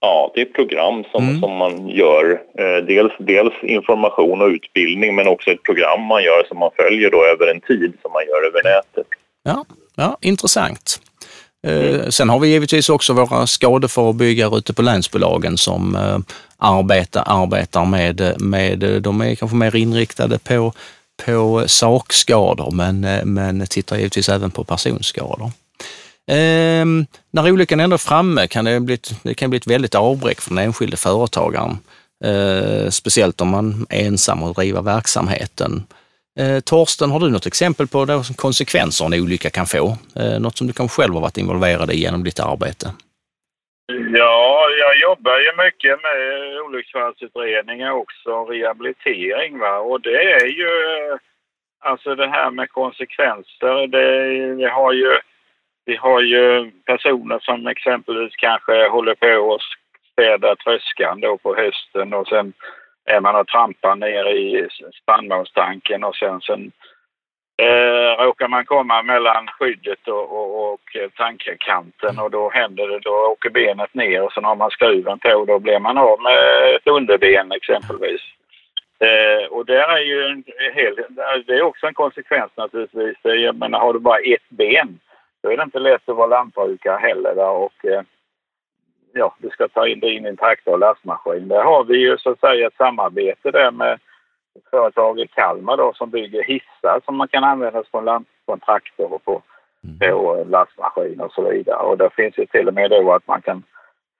Ja, 0.00 0.30
det 0.34 0.40
är 0.40 0.44
program 0.44 1.04
som, 1.12 1.28
mm. 1.28 1.40
som 1.40 1.52
man 1.52 1.88
gör. 1.88 2.40
Eh, 2.58 2.84
dels, 2.86 3.12
dels 3.18 3.54
information 3.62 4.42
och 4.42 4.48
utbildning 4.48 5.14
men 5.14 5.28
också 5.28 5.50
ett 5.50 5.62
program 5.62 6.02
man 6.02 6.22
gör 6.22 6.44
som 6.48 6.58
man 6.58 6.70
följer 6.76 7.10
då 7.10 7.24
över 7.24 7.46
en 7.46 7.60
tid 7.60 7.92
som 8.02 8.12
man 8.12 8.22
gör 8.26 8.46
över 8.48 8.62
nätet. 8.62 9.06
Ja, 9.42 9.64
ja 9.96 10.16
intressant. 10.20 11.00
Mm. 11.66 12.00
Eh, 12.00 12.08
sen 12.08 12.28
har 12.28 12.38
vi 12.38 12.48
givetvis 12.48 12.88
också 12.88 13.12
våra 13.12 13.46
skadeförebyggare 13.46 14.58
ute 14.58 14.72
på 14.72 14.82
länsbolagen 14.82 15.58
som 15.58 15.96
eh, 15.96 16.18
arbetar, 16.58 17.24
arbetar 17.26 17.84
med, 17.84 18.34
med, 18.40 18.82
eh, 18.82 18.94
de 18.94 19.20
är 19.20 19.34
kanske 19.34 19.56
mer 19.56 19.76
inriktade 19.76 20.38
på, 20.38 20.72
på 21.24 21.64
sakskador 21.66 22.70
men, 22.70 23.00
men 23.34 23.66
tittar 23.66 23.96
givetvis 23.96 24.28
även 24.28 24.50
på 24.50 24.64
personskador. 24.64 25.50
Ehm, 26.30 27.06
när 27.30 27.50
olyckan 27.50 27.80
ändå 27.80 27.94
är 27.94 27.98
framme 27.98 28.46
kan 28.46 28.64
det 28.64 28.80
bli, 28.80 28.98
det 29.22 29.34
kan 29.34 29.50
bli 29.50 29.56
ett 29.56 29.66
väldigt 29.66 29.94
avbräck 29.94 30.40
för 30.40 30.50
den 30.50 30.58
enskilde 30.58 30.96
företagaren. 30.96 31.78
Ehm, 32.24 32.90
speciellt 32.90 33.40
om 33.40 33.48
man 33.48 33.86
är 33.88 34.06
ensam 34.06 34.42
och 34.42 34.54
driver 34.54 34.82
verksamheten. 34.82 35.84
Eh, 36.40 36.60
Torsten, 36.60 37.10
har 37.10 37.20
du 37.20 37.30
något 37.30 37.46
exempel 37.46 37.86
på 37.86 38.04
då 38.04 38.22
konsekvenser 38.36 39.04
en 39.04 39.22
olycka 39.22 39.50
kan 39.50 39.66
få? 39.66 39.84
Eh, 40.20 40.40
något 40.40 40.56
som 40.58 40.66
du 40.66 40.72
kanske 40.72 41.02
själv 41.02 41.14
har 41.14 41.20
varit 41.20 41.38
involverad 41.38 41.90
i 41.90 41.96
genom 42.04 42.24
ditt 42.24 42.40
arbete? 42.40 42.86
Ja, 44.18 44.68
jag 44.82 45.00
jobbar 45.00 45.38
ju 45.38 45.64
mycket 45.64 46.02
med 46.02 46.20
olycksfallsutredningar 46.60 47.90
också, 47.90 48.44
rehabilitering. 48.44 49.58
Va? 49.58 49.78
Och 49.78 50.00
det 50.00 50.22
är 50.32 50.46
ju, 50.46 50.70
alltså 51.80 52.14
det 52.14 52.28
här 52.28 52.50
med 52.50 52.70
konsekvenser, 52.70 53.86
det, 53.86 54.28
vi, 54.54 54.64
har 54.64 54.92
ju, 54.92 55.18
vi 55.84 55.96
har 55.96 56.20
ju 56.20 56.70
personer 56.70 57.38
som 57.42 57.66
exempelvis 57.66 58.36
kanske 58.36 58.88
håller 58.88 59.14
på 59.14 59.54
att 59.54 59.60
städa 60.12 60.56
tröskan 60.56 61.20
då 61.20 61.38
på 61.38 61.56
hösten 61.56 62.14
och 62.14 62.28
sen 62.28 62.52
man 63.20 63.36
och 63.36 63.48
trampar 63.48 63.96
ner 63.96 64.28
i 64.28 64.68
spannmålstanken 65.02 66.04
och 66.04 66.16
sen, 66.16 66.40
sen 66.40 66.72
eh, 67.62 68.24
råkar 68.24 68.48
man 68.48 68.64
komma 68.64 69.02
mellan 69.02 69.46
skyddet 69.46 70.08
och, 70.08 70.32
och, 70.32 70.72
och 70.72 70.96
tankekanten 71.16 72.18
och 72.18 72.30
då 72.30 72.50
händer 72.50 72.88
det, 72.88 72.98
då 72.98 73.10
åker 73.10 73.50
benet 73.50 73.94
ner 73.94 74.22
och 74.22 74.32
sen 74.32 74.44
har 74.44 74.56
man 74.56 74.70
skruven 74.70 75.18
på 75.18 75.28
och 75.28 75.46
då 75.46 75.58
blir 75.58 75.78
man 75.78 75.98
av 75.98 76.22
med 76.22 76.74
ett 76.76 76.86
underben 76.86 77.52
exempelvis. 77.52 78.20
Eh, 79.00 79.46
och 79.50 79.66
där 79.66 79.88
är 79.88 80.02
ju 80.02 80.26
en 80.26 80.44
hel, 80.74 80.96
det 81.46 81.52
är 81.52 81.62
också 81.62 81.86
en 81.86 81.94
konsekvens 81.94 82.52
naturligtvis. 82.56 83.16
Jag 83.22 83.56
menar, 83.56 83.78
har 83.78 83.92
du 83.92 83.98
bara 83.98 84.18
ett 84.18 84.48
ben 84.48 84.98
då 85.46 85.52
är 85.52 85.56
det 85.56 85.62
inte 85.62 85.78
lätt 85.78 86.08
att 86.08 86.16
vara 86.16 86.26
lantbrukare 86.26 86.98
heller. 86.98 87.34
Där, 87.34 87.50
och, 87.50 87.84
eh, 87.84 88.02
ja, 89.16 89.34
du 89.38 89.48
ska 89.48 89.68
ta 89.68 89.88
in 89.88 90.00
det 90.00 90.10
in 90.10 90.26
i 90.26 90.28
en 90.28 90.36
traktor 90.36 90.72
och 90.72 90.78
lastmaskin. 90.78 91.48
Där 91.48 91.62
har 91.62 91.84
vi 91.84 91.96
ju 91.96 92.18
så 92.18 92.30
att 92.30 92.40
säga 92.40 92.66
ett 92.66 92.76
samarbete 92.76 93.50
där 93.50 93.70
med 93.70 93.98
företag 94.70 95.20
i 95.20 95.26
Kalmar 95.26 95.76
då 95.76 95.92
som 95.94 96.10
bygger 96.10 96.42
hissar 96.42 97.00
som 97.04 97.16
man 97.16 97.28
kan 97.28 97.44
använda 97.44 97.82
på 97.82 97.98
en, 97.98 98.04
land, 98.04 98.26
på 98.46 98.52
en 98.52 98.60
traktor 98.60 99.12
och 99.12 99.24
på, 99.24 99.42
mm. 99.84 99.98
på 99.98 100.44
lastmaskin 100.48 101.20
och 101.20 101.32
så 101.32 101.50
vidare. 101.50 101.82
Och 101.82 101.98
där 101.98 102.08
finns 102.08 102.38
ju 102.38 102.46
till 102.46 102.68
och 102.68 102.74
med 102.74 102.90
då 102.90 103.12
att 103.12 103.26
man 103.26 103.42
kan 103.42 103.62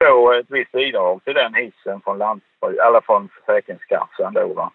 få 0.05 0.33
ett 0.33 0.47
visst 0.49 0.73
bidrag 0.73 1.25
till 1.25 1.35
den 1.35 1.55
hissen 1.55 2.01
från, 2.05 2.19
lantbruk, 2.19 2.77
eller 2.89 3.01
från 3.01 3.29
Försäkringskassan 3.29 4.35
då. 4.35 4.47
Va? 4.47 4.71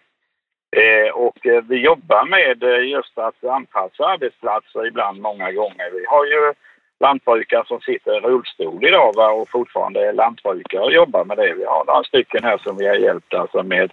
Eh, 0.78 1.12
och 1.13 1.46
eh, 1.46 1.63
vi 1.70 1.75
jobbar 1.75 2.25
med 2.25 2.63
eh, 2.63 2.90
just 2.90 3.18
att 3.18 3.44
anpassa 3.44 4.06
arbetsplatser 4.06 4.88
ibland 4.88 5.22
många 5.22 5.51
gånger. 5.51 5.92
Vi 5.94 6.06
har 6.08 6.25
ju 6.25 6.54
lantbrukare 7.01 7.63
som 7.67 7.81
sitter 7.81 8.17
i 8.17 8.20
rullstol 8.20 8.86
idag 8.86 9.13
va, 9.15 9.31
och 9.31 9.50
fortfarande 9.50 10.08
är 10.08 10.13
lantbrukare 10.13 10.81
och 10.81 10.93
jobbar 10.93 11.24
med 11.25 11.38
det. 11.38 11.53
Vi 11.53 11.65
har 11.65 11.86
några 11.86 12.03
stycken 12.03 12.43
här 12.43 12.58
som 12.58 12.77
vi 12.77 12.88
har 12.88 12.96
hjälpt 12.96 13.34
alltså 13.34 13.63
med 13.63 13.91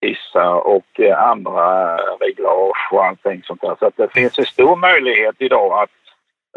hissar 0.00 0.54
och 0.54 1.00
eh, 1.00 1.22
andra 1.22 1.94
eh, 1.98 2.16
reglage 2.20 2.88
och 2.92 3.04
allting 3.04 3.42
sånt 3.42 3.60
där. 3.60 3.76
Så 3.78 3.86
att 3.86 3.96
det 3.96 4.12
finns 4.12 4.38
en 4.38 4.44
stor 4.44 4.76
möjlighet 4.76 5.34
idag 5.38 5.82
att 5.82 5.90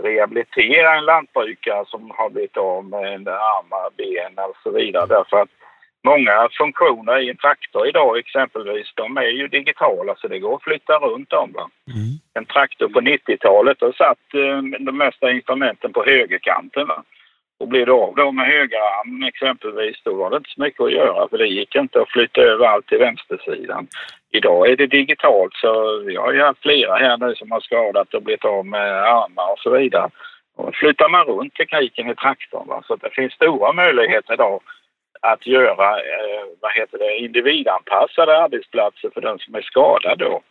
rehabilitera 0.02 0.96
en 0.96 1.06
lantbrukare 1.06 1.86
som 1.88 2.12
har 2.18 2.30
blivit 2.30 2.58
av 2.58 2.86
med 2.86 3.14
en 3.14 3.28
armar, 3.28 3.90
ben 3.98 4.46
och 4.50 4.58
så 4.64 4.72
vidare. 4.72 5.06
Därför 5.06 5.38
att 5.38 5.50
många 6.04 6.50
funktioner 6.58 7.20
i 7.20 7.30
en 7.30 7.38
traktor 7.38 7.88
idag 7.88 8.18
exempelvis, 8.18 8.94
de 8.96 9.18
är 9.18 9.32
ju 9.40 9.48
digitala 9.48 10.16
så 10.16 10.28
det 10.28 10.40
går 10.40 10.56
att 10.56 10.64
flytta 10.64 10.94
runt 10.94 11.30
dem. 11.30 11.50
Mm. 11.96 12.14
En 12.34 12.46
traktor 12.46 12.88
på 12.88 13.02
90-talet, 13.02 13.80
då 13.80 13.94
satt 13.94 14.34
eh, 14.34 14.62
de 14.80 14.98
mesta 14.98 15.32
instrumenten 15.32 15.94
på 15.94 16.04
högerkanten. 16.04 16.88
Va? 16.88 17.04
Och 17.60 17.68
blir 17.68 17.86
du 17.86 17.92
av 17.92 18.16
då 18.16 18.32
med 18.32 18.46
högerarmen 18.46 19.28
exempelvis, 19.28 20.02
då 20.04 20.14
var 20.14 20.30
det 20.30 20.38
inte 20.38 20.50
så 20.50 20.62
mycket 20.62 20.82
att 20.82 20.92
göra 20.92 21.28
för 21.28 21.38
det 21.38 21.48
gick 21.48 21.76
inte 21.76 22.02
att 22.02 22.10
flytta 22.10 22.42
över 22.42 22.66
allt 22.66 22.88
till 22.88 22.98
vänstersidan. 22.98 23.88
Idag 24.32 24.70
är 24.70 24.76
det 24.76 24.88
digitalt 24.88 25.54
så 25.54 26.00
vi 26.00 26.16
har 26.16 26.34
ju 26.34 26.42
haft 26.42 26.62
flera 26.62 26.96
här 26.96 27.18
nu 27.18 27.36
som 27.36 27.52
har 27.52 27.60
skadat 27.60 28.14
och 28.14 28.24
blivit 28.24 28.46
av 28.46 28.66
med 28.66 29.04
armar 29.04 29.52
och 29.52 29.60
så 29.60 29.70
vidare. 29.70 30.10
Och 30.56 30.76
flyttar 30.76 31.10
man 31.10 31.26
runt 31.26 31.56
tekniken 31.56 32.10
i 32.10 32.16
traktorn 32.16 32.68
va? 32.68 32.84
så 32.88 32.96
det 32.96 33.10
finns 33.10 33.34
stora 33.34 33.74
möjligheter 33.74 34.34
idag 34.34 34.62
att 35.24 35.48
göra 35.48 35.88
eh, 35.98 36.44
vad 36.62 36.72
heter 36.74 36.98
det, 36.98 37.18
individanpassade 37.18 38.38
arbetsplatser 38.44 39.10
för 39.14 39.22
den 39.22 39.40
som 39.40 39.56
är 39.56 39.62
skadad 39.62 40.20
då. 40.20 40.42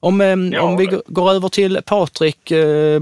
Om, 0.00 0.20
eh, 0.20 0.36
ja, 0.52 0.62
om 0.62 0.76
vi 0.76 0.86
går 1.06 1.30
över 1.30 1.48
till 1.48 1.78
Patrik, 1.86 2.50
eh, 2.50 3.00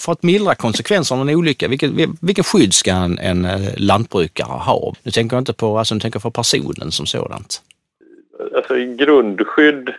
för 0.00 0.12
att 0.12 0.22
mildra 0.22 0.54
konsekvenserna 0.54 1.20
av 1.20 1.28
en 1.28 1.36
olycka, 1.36 1.68
vilken, 1.68 2.16
vilken 2.22 2.44
skydd 2.44 2.74
ska 2.74 2.90
en, 2.90 3.18
en 3.18 3.44
eh, 3.44 3.74
lantbrukare 3.76 4.58
ha? 4.70 4.94
Nu 5.02 5.10
tänker 5.10 5.36
jag 5.36 5.40
inte 5.40 5.52
på, 5.52 5.78
alltså 5.78 5.94
nu 5.94 6.00
tänker 6.00 6.16
jag 6.16 6.22
för 6.22 6.42
personen 6.42 6.90
som 6.90 7.06
sådant. 7.06 7.62
Alltså 8.56 8.76
i 8.76 8.94
grundskydd 8.94 9.94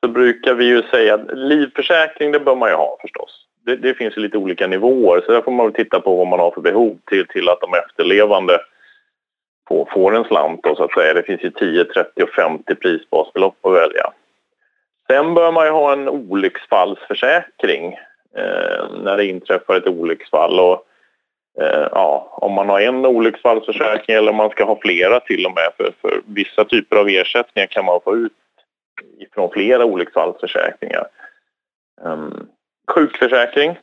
så 0.00 0.08
brukar 0.08 0.54
vi 0.54 0.64
ju 0.64 0.82
säga 0.82 1.14
att 1.14 1.26
livförsäkring 1.34 2.32
det 2.32 2.40
bör 2.40 2.56
man 2.56 2.68
ju 2.70 2.74
ha 2.74 2.98
förstås. 3.00 3.30
Det, 3.66 3.76
det 3.76 3.94
finns 3.94 4.16
ju 4.16 4.20
lite 4.20 4.38
olika 4.38 4.66
nivåer 4.66 5.22
så 5.26 5.32
där 5.32 5.42
får 5.42 5.52
man 5.52 5.66
väl 5.66 5.74
titta 5.74 6.00
på 6.00 6.16
vad 6.16 6.26
man 6.26 6.40
har 6.40 6.50
för 6.50 6.60
behov 6.60 6.98
till, 7.06 7.26
till 7.26 7.48
att 7.48 7.60
de 7.60 7.74
efterlevande 7.74 8.58
på, 9.68 9.88
får 9.92 10.16
en 10.16 10.24
slant 10.24 10.60
då, 10.62 10.76
så 10.76 10.84
att 10.84 10.92
säga. 10.92 11.14
Det 11.14 11.22
finns 11.22 11.42
ju 11.42 11.50
10, 11.50 11.84
30 11.84 12.22
och 12.22 12.30
50 12.30 12.74
prisbasbelopp 12.74 13.66
att 13.66 13.74
välja. 13.74 14.12
Sen 15.10 15.34
bör 15.34 15.52
man 15.52 15.66
ju 15.66 15.72
ha 15.72 15.92
en 15.92 16.08
olycksfallsförsäkring 16.08 17.92
eh, 18.36 18.90
när 19.02 19.16
det 19.16 19.26
inträffar 19.26 19.76
ett 19.76 19.86
olycksfall. 19.86 20.60
Och, 20.60 20.84
eh, 21.60 21.88
ja, 21.92 22.28
om 22.32 22.52
man 22.52 22.68
har 22.68 22.80
en 22.80 23.06
olycksfallsförsäkring 23.06 24.16
eller 24.16 24.30
om 24.30 24.36
man 24.36 24.50
ska 24.50 24.64
ha 24.64 24.78
flera 24.82 25.20
till 25.20 25.46
och 25.46 25.54
med. 25.54 25.68
För, 25.76 25.92
för 26.00 26.20
vissa 26.26 26.64
typer 26.64 26.96
av 26.96 27.08
ersättningar 27.08 27.66
kan 27.66 27.84
man 27.84 28.00
få 28.04 28.16
ut 28.16 28.32
från 29.34 29.50
flera 29.50 29.84
olycksfallsförsäkringar. 29.84 31.06
Eh, 32.04 32.28
sjukförsäkring 32.94 33.78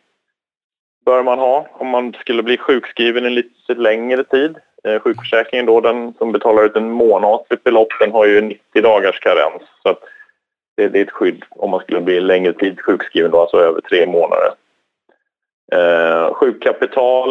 bör 1.06 1.24
man 1.24 1.40
ha 1.40 1.68
om 1.72 1.88
man 1.88 2.14
skulle 2.14 2.44
bli 2.44 2.58
sjukskriven 2.58 3.26
en 3.26 3.36
lite 3.36 3.74
längre 3.74 4.24
tid. 4.24 4.58
Eh, 4.86 5.00
sjukförsäkringen 5.00 5.66
då, 5.66 5.82
den 5.82 6.14
som 6.14 6.32
betalar 6.32 6.66
ut 6.66 6.76
en 6.76 6.92
månatligt 6.92 7.64
belopp, 7.64 7.88
den 8.00 8.12
har 8.12 8.26
ju 8.26 8.42
90 8.42 8.82
dagars 8.82 9.20
karens. 9.20 9.64
Så 9.84 9.90
att 9.90 10.00
det, 10.78 10.88
det 10.88 11.00
är 11.00 11.04
ett 11.04 11.12
skydd 11.12 11.44
om 11.50 11.70
man 11.70 11.80
skulle 11.80 12.02
bli 12.02 12.20
längre 12.20 12.54
tid 12.54 12.82
sjukskriven, 12.82 13.32
då, 13.32 13.42
alltså 13.42 13.58
över 13.58 13.82
tre 13.82 14.06
månader. 14.06 14.54
Eh, 15.72 16.34
sjukkapital 16.34 17.30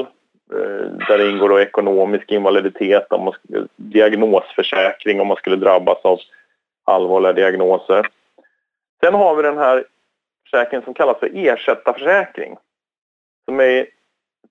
eh, 0.52 1.06
där 1.08 1.18
det 1.18 1.30
ingår 1.30 1.48
då 1.48 1.60
ekonomisk 1.60 2.32
invaliditet, 2.32 3.12
om 3.12 3.24
man, 3.24 3.34
diagnosförsäkring 3.76 5.20
om 5.20 5.26
man 5.26 5.36
skulle 5.36 5.56
drabbas 5.56 5.98
av 6.02 6.18
allvarliga 6.84 7.32
diagnoser. 7.32 8.06
Sen 9.04 9.14
har 9.14 9.34
vi 9.34 9.42
den 9.42 9.58
här 9.58 9.84
försäkringen 10.44 10.84
som 10.84 10.94
kallas 10.94 11.18
för 11.18 11.30
ersättarförsäkring. 11.34 12.56
Som 13.44 13.60
är 13.60 13.86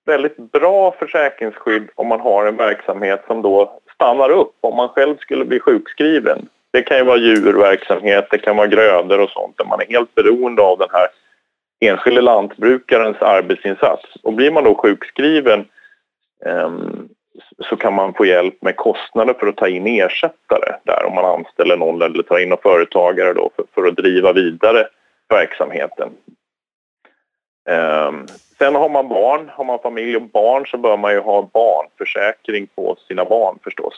väldigt 0.04 0.36
bra 0.36 0.92
försäkringsskydd 0.98 1.88
om 1.94 2.06
man 2.06 2.20
har 2.20 2.46
en 2.46 2.56
verksamhet 2.56 3.24
som 3.26 3.42
då 3.42 3.80
stannar 3.94 4.30
upp 4.30 4.54
om 4.60 4.76
man 4.76 4.88
själv 4.88 5.16
skulle 5.16 5.44
bli 5.44 5.60
sjukskriven. 5.60 6.48
Det 6.70 6.82
kan 6.82 6.96
ju 6.96 7.04
vara 7.04 7.16
djurverksamhet, 7.16 8.26
det 8.30 8.38
kan 8.38 8.56
vara 8.56 8.66
grödor 8.66 9.20
och 9.20 9.30
sånt 9.30 9.58
där 9.58 9.64
man 9.64 9.80
är 9.80 9.86
helt 9.86 10.14
beroende 10.14 10.62
av 10.62 10.78
den 10.78 10.88
här 10.92 11.06
enskilde 11.80 12.20
lantbrukarens 12.20 13.22
arbetsinsats. 13.22 14.04
Och 14.22 14.32
blir 14.32 14.50
man 14.50 14.64
då 14.64 14.74
sjukskriven 14.74 15.64
ehm, 16.46 17.08
så 17.58 17.76
kan 17.76 17.94
man 17.94 18.14
få 18.14 18.26
hjälp 18.26 18.62
med 18.62 18.76
kostnader 18.76 19.34
för 19.34 19.46
att 19.46 19.56
ta 19.56 19.68
in 19.68 19.86
ersättare 19.86 20.76
där 20.82 21.04
om 21.04 21.14
man 21.14 21.24
anställer 21.24 21.76
någon 21.76 22.02
eller 22.02 22.22
tar 22.22 22.38
in 22.38 22.48
någon 22.48 22.58
företagare 22.62 23.32
då 23.32 23.50
för, 23.56 23.64
för 23.74 23.88
att 23.88 23.96
driva 23.96 24.32
vidare 24.32 24.86
verksamheten. 25.28 26.10
Um, 27.68 28.26
sen 28.58 28.74
har 28.74 28.88
man 28.88 29.08
barn, 29.08 29.50
har 29.52 29.64
man 29.64 29.78
familj 29.82 30.16
och 30.16 30.22
barn 30.22 30.66
så 30.66 30.78
bör 30.78 30.96
man 30.96 31.12
ju 31.12 31.20
ha 31.20 31.50
barnförsäkring 31.52 32.66
på 32.74 32.96
sina 33.08 33.24
barn 33.24 33.58
förstås. 33.64 33.94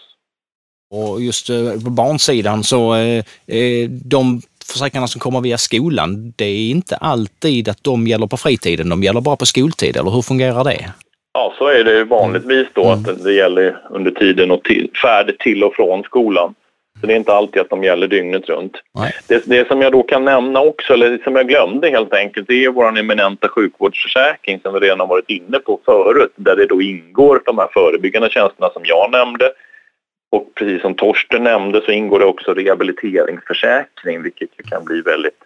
Och 0.90 1.20
just 1.20 1.50
eh, 1.50 1.73
på 1.85 1.90
barnsidan 1.90 2.64
så 2.64 2.94
eh, 2.94 3.25
eh, 3.46 3.90
de 3.90 4.40
försäkringarna 4.73 5.06
som 5.06 5.20
kommer 5.20 5.40
via 5.40 5.58
skolan, 5.58 6.32
det 6.37 6.44
är 6.44 6.70
inte 6.70 6.96
alltid 6.96 7.68
att 7.68 7.85
de 7.85 8.06
gäller 8.06 8.26
på 8.26 8.37
fritiden, 8.37 8.88
de 8.88 9.02
gäller 9.02 9.20
bara 9.20 9.37
på 9.37 9.46
skoltid, 9.46 9.96
eller 9.96 10.11
hur 10.11 10.23
fungerar 10.23 10.64
det? 10.64 10.92
Ja, 11.32 11.54
så 11.58 11.66
är 11.66 11.85
det 11.85 12.04
vanligtvis 12.04 12.66
då 12.73 12.90
att 12.90 13.08
mm. 13.08 13.23
det 13.23 13.32
gäller 13.32 13.78
under 13.90 14.11
tiden 14.11 14.50
och 14.50 14.62
till, 14.64 14.90
färd 15.02 15.38
till 15.38 15.64
och 15.64 15.75
från 15.75 16.02
skolan. 16.02 16.54
Så 17.00 17.06
det 17.06 17.12
är 17.12 17.16
inte 17.16 17.34
alltid 17.34 17.62
att 17.62 17.70
de 17.70 17.84
gäller 17.84 18.08
dygnet 18.08 18.48
runt. 18.48 18.76
Det, 19.28 19.46
det, 19.46 19.68
som 19.68 19.80
jag 19.80 19.92
då 19.92 20.02
kan 20.02 20.24
nämna 20.24 20.60
också, 20.60 20.92
eller 20.92 21.18
som 21.18 21.36
jag 21.36 21.48
glömde 21.48 21.90
helt 21.90 22.14
enkelt, 22.14 22.48
det 22.48 22.64
är 22.64 22.70
vår 22.70 22.98
eminenta 22.98 23.48
sjukvårdsförsäkring 23.48 24.60
som 24.60 24.74
vi 24.74 24.80
redan 24.80 25.00
har 25.00 25.06
varit 25.06 25.30
inne 25.30 25.58
på 25.58 25.80
förut, 25.84 26.32
där 26.36 26.56
det 26.56 26.66
då 26.66 26.82
ingår 26.82 27.42
de 27.44 27.58
här 27.58 27.68
förebyggande 27.72 28.30
tjänsterna 28.30 28.70
som 28.72 28.82
jag 28.84 29.10
nämnde. 29.12 29.52
Och 30.30 30.54
precis 30.54 30.82
som 30.82 30.94
Torsten 30.94 31.42
nämnde 31.42 31.80
så 31.80 31.90
ingår 31.90 32.18
det 32.18 32.24
också 32.24 32.54
rehabiliteringsförsäkring, 32.54 34.22
vilket 34.22 34.50
ju 34.58 34.62
kan 34.62 34.84
bli 34.84 35.00
väldigt, 35.00 35.38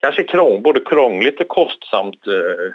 kanske 0.00 0.22
krång, 0.24 0.62
både 0.62 0.80
krångligt 0.80 1.40
och 1.40 1.48
kostsamt 1.48 2.26
eh, 2.26 2.72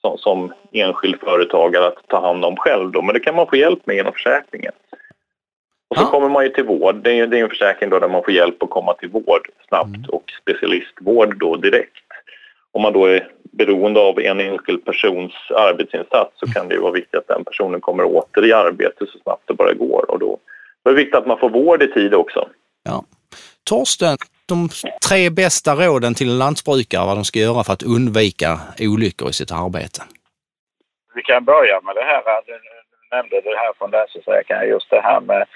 som, 0.00 0.18
som 0.18 0.52
enskild 0.72 1.20
företagare 1.20 1.86
att 1.86 2.08
ta 2.08 2.20
hand 2.20 2.44
om 2.44 2.56
själv. 2.56 2.90
Då. 2.90 3.02
Men 3.02 3.14
det 3.14 3.20
kan 3.20 3.34
man 3.34 3.46
få 3.46 3.56
hjälp 3.56 3.86
med 3.86 3.96
genom 3.96 4.12
försäkringen. 4.12 4.72
Och 5.88 5.96
så 5.96 6.02
ja. 6.02 6.10
kommer 6.10 6.28
man 6.28 6.44
ju 6.44 6.50
till 6.50 6.64
vård. 6.64 6.96
Det 6.96 7.18
är, 7.18 7.26
det 7.26 7.38
är 7.38 7.42
en 7.42 7.48
försäkring 7.48 7.90
då 7.90 7.98
där 7.98 8.08
man 8.08 8.24
får 8.24 8.34
hjälp 8.34 8.62
att 8.62 8.70
komma 8.70 8.94
till 8.94 9.08
vård 9.08 9.48
snabbt 9.68 9.96
mm. 9.96 10.08
och 10.08 10.32
specialistvård 10.42 11.38
då 11.38 11.56
direkt. 11.56 12.04
Om 12.72 12.82
man 12.82 12.92
då 12.92 13.06
är 13.06 13.28
beroende 13.42 14.00
av 14.00 14.20
en 14.20 14.40
enskild 14.40 14.84
persons 14.84 15.32
arbetsinsats 15.50 16.32
så 16.40 16.46
kan 16.46 16.68
det 16.68 16.74
ju 16.74 16.80
vara 16.80 16.92
viktigt 16.92 17.14
att 17.14 17.28
den 17.28 17.44
personen 17.44 17.80
kommer 17.80 18.04
åter 18.04 18.44
i 18.44 18.52
arbete 18.52 19.06
så 19.12 19.18
snabbt 19.18 19.42
det 19.46 19.54
bara 19.54 19.72
går. 19.72 20.10
Och 20.10 20.18
då, 20.18 20.38
då 20.84 20.90
är 20.90 20.94
det 20.94 21.00
viktigt 21.00 21.14
att 21.14 21.26
man 21.26 21.38
får 21.38 21.50
vård 21.50 21.82
i 21.82 21.92
tid 21.92 22.14
också. 22.14 22.48
Ja. 22.82 23.04
Torsten, 23.64 24.16
de 24.46 24.68
tre 25.08 25.30
bästa 25.30 25.74
råden 25.74 26.14
till 26.14 26.30
en 26.30 26.38
lantbrukare 26.38 27.06
vad 27.06 27.16
de 27.16 27.24
ska 27.24 27.38
göra 27.38 27.64
för 27.64 27.72
att 27.72 27.82
undvika 27.82 28.60
olyckor 28.80 29.28
i 29.28 29.32
sitt 29.32 29.52
arbete? 29.52 30.02
Vi 31.14 31.22
kan 31.22 31.44
börja 31.44 31.80
med 31.80 31.94
det 31.96 32.02
här, 32.02 32.22
du 32.46 32.58
nämnde 33.16 33.40
det 33.40 33.56
här 33.56 33.72
från 33.78 33.90
Länsförsäkringen, 33.90 34.68
just 34.68 34.90
det 34.90 35.00
här 35.00 35.20
med 35.20 35.46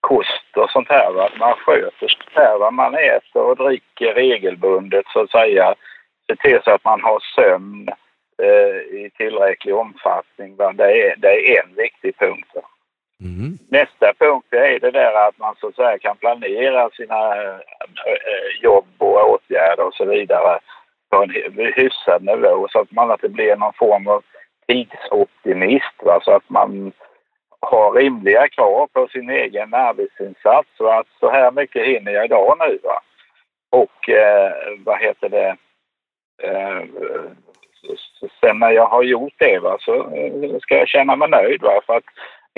kost 0.00 0.56
och 0.56 0.70
sånt 0.70 0.88
här. 0.88 1.26
Att 1.26 1.38
man 1.38 1.54
sköter 1.54 2.08
sig 2.08 2.18
här, 2.34 2.58
vad 2.58 2.74
man 2.74 2.94
äter 2.94 3.42
och 3.42 3.56
dricker 3.56 4.14
regelbundet 4.14 5.04
så 5.12 5.20
att 5.20 5.30
säga. 5.30 5.74
Se 6.30 6.36
till 6.36 6.60
så 6.64 6.70
att 6.70 6.84
man 6.84 7.00
har 7.02 7.20
sömn 7.34 7.88
eh, 8.42 8.98
i 8.98 9.10
tillräcklig 9.16 9.74
omfattning. 9.74 10.56
Det 10.56 10.62
är, 10.84 11.16
det 11.16 11.56
är 11.56 11.64
en 11.64 11.74
viktig 11.74 12.18
punkt. 12.18 12.52
Mm. 13.20 13.58
Nästa 13.70 14.12
punkt 14.18 14.46
är 14.50 14.80
det 14.80 14.90
där 14.90 15.28
att 15.28 15.38
man 15.38 15.54
så 15.60 15.68
att 15.68 15.74
säga 15.74 15.98
kan 15.98 16.16
planera 16.16 16.90
sina 16.90 17.36
äh, 17.36 17.58
jobb 18.62 18.86
och 18.98 19.30
åtgärder 19.30 19.86
och 19.86 19.94
så 19.94 20.04
vidare 20.04 20.58
på 21.10 21.22
en 21.22 21.30
hyfsad 21.56 22.22
nivå 22.22 22.68
så 22.70 22.80
att 22.80 22.92
man 22.92 23.10
inte 23.10 23.28
blir 23.28 23.56
någon 23.56 23.72
form 23.72 24.08
av 24.08 24.22
tidsoptimist. 24.66 26.02
Va? 26.02 26.20
Så 26.22 26.32
att 26.32 26.50
man 26.50 26.92
har 27.60 27.92
rimliga 27.92 28.48
krav 28.48 28.86
på 28.92 29.08
sin 29.08 29.30
egen 29.30 29.74
arbetsinsats. 29.74 30.68
Så 30.76 30.88
att 30.88 31.06
så 31.20 31.30
här 31.30 31.50
mycket 31.50 31.86
hinner 31.86 32.12
jag 32.12 32.24
idag 32.24 32.56
nu. 32.58 32.78
Va? 32.82 33.00
Och 33.70 34.08
eh, 34.08 34.52
vad 34.84 35.00
heter 35.00 35.28
det? 35.28 35.56
Eh, 36.42 36.82
sen 38.40 38.58
när 38.58 38.70
jag 38.70 38.86
har 38.86 39.02
gjort 39.02 39.34
det 39.38 39.58
va, 39.58 39.76
så 39.80 39.94
eh, 39.94 40.58
ska 40.60 40.78
jag 40.78 40.88
känna 40.88 41.16
mig 41.16 41.28
nöjd. 41.28 41.62
Va? 41.62 41.80
För 41.86 41.96
att 41.96 42.04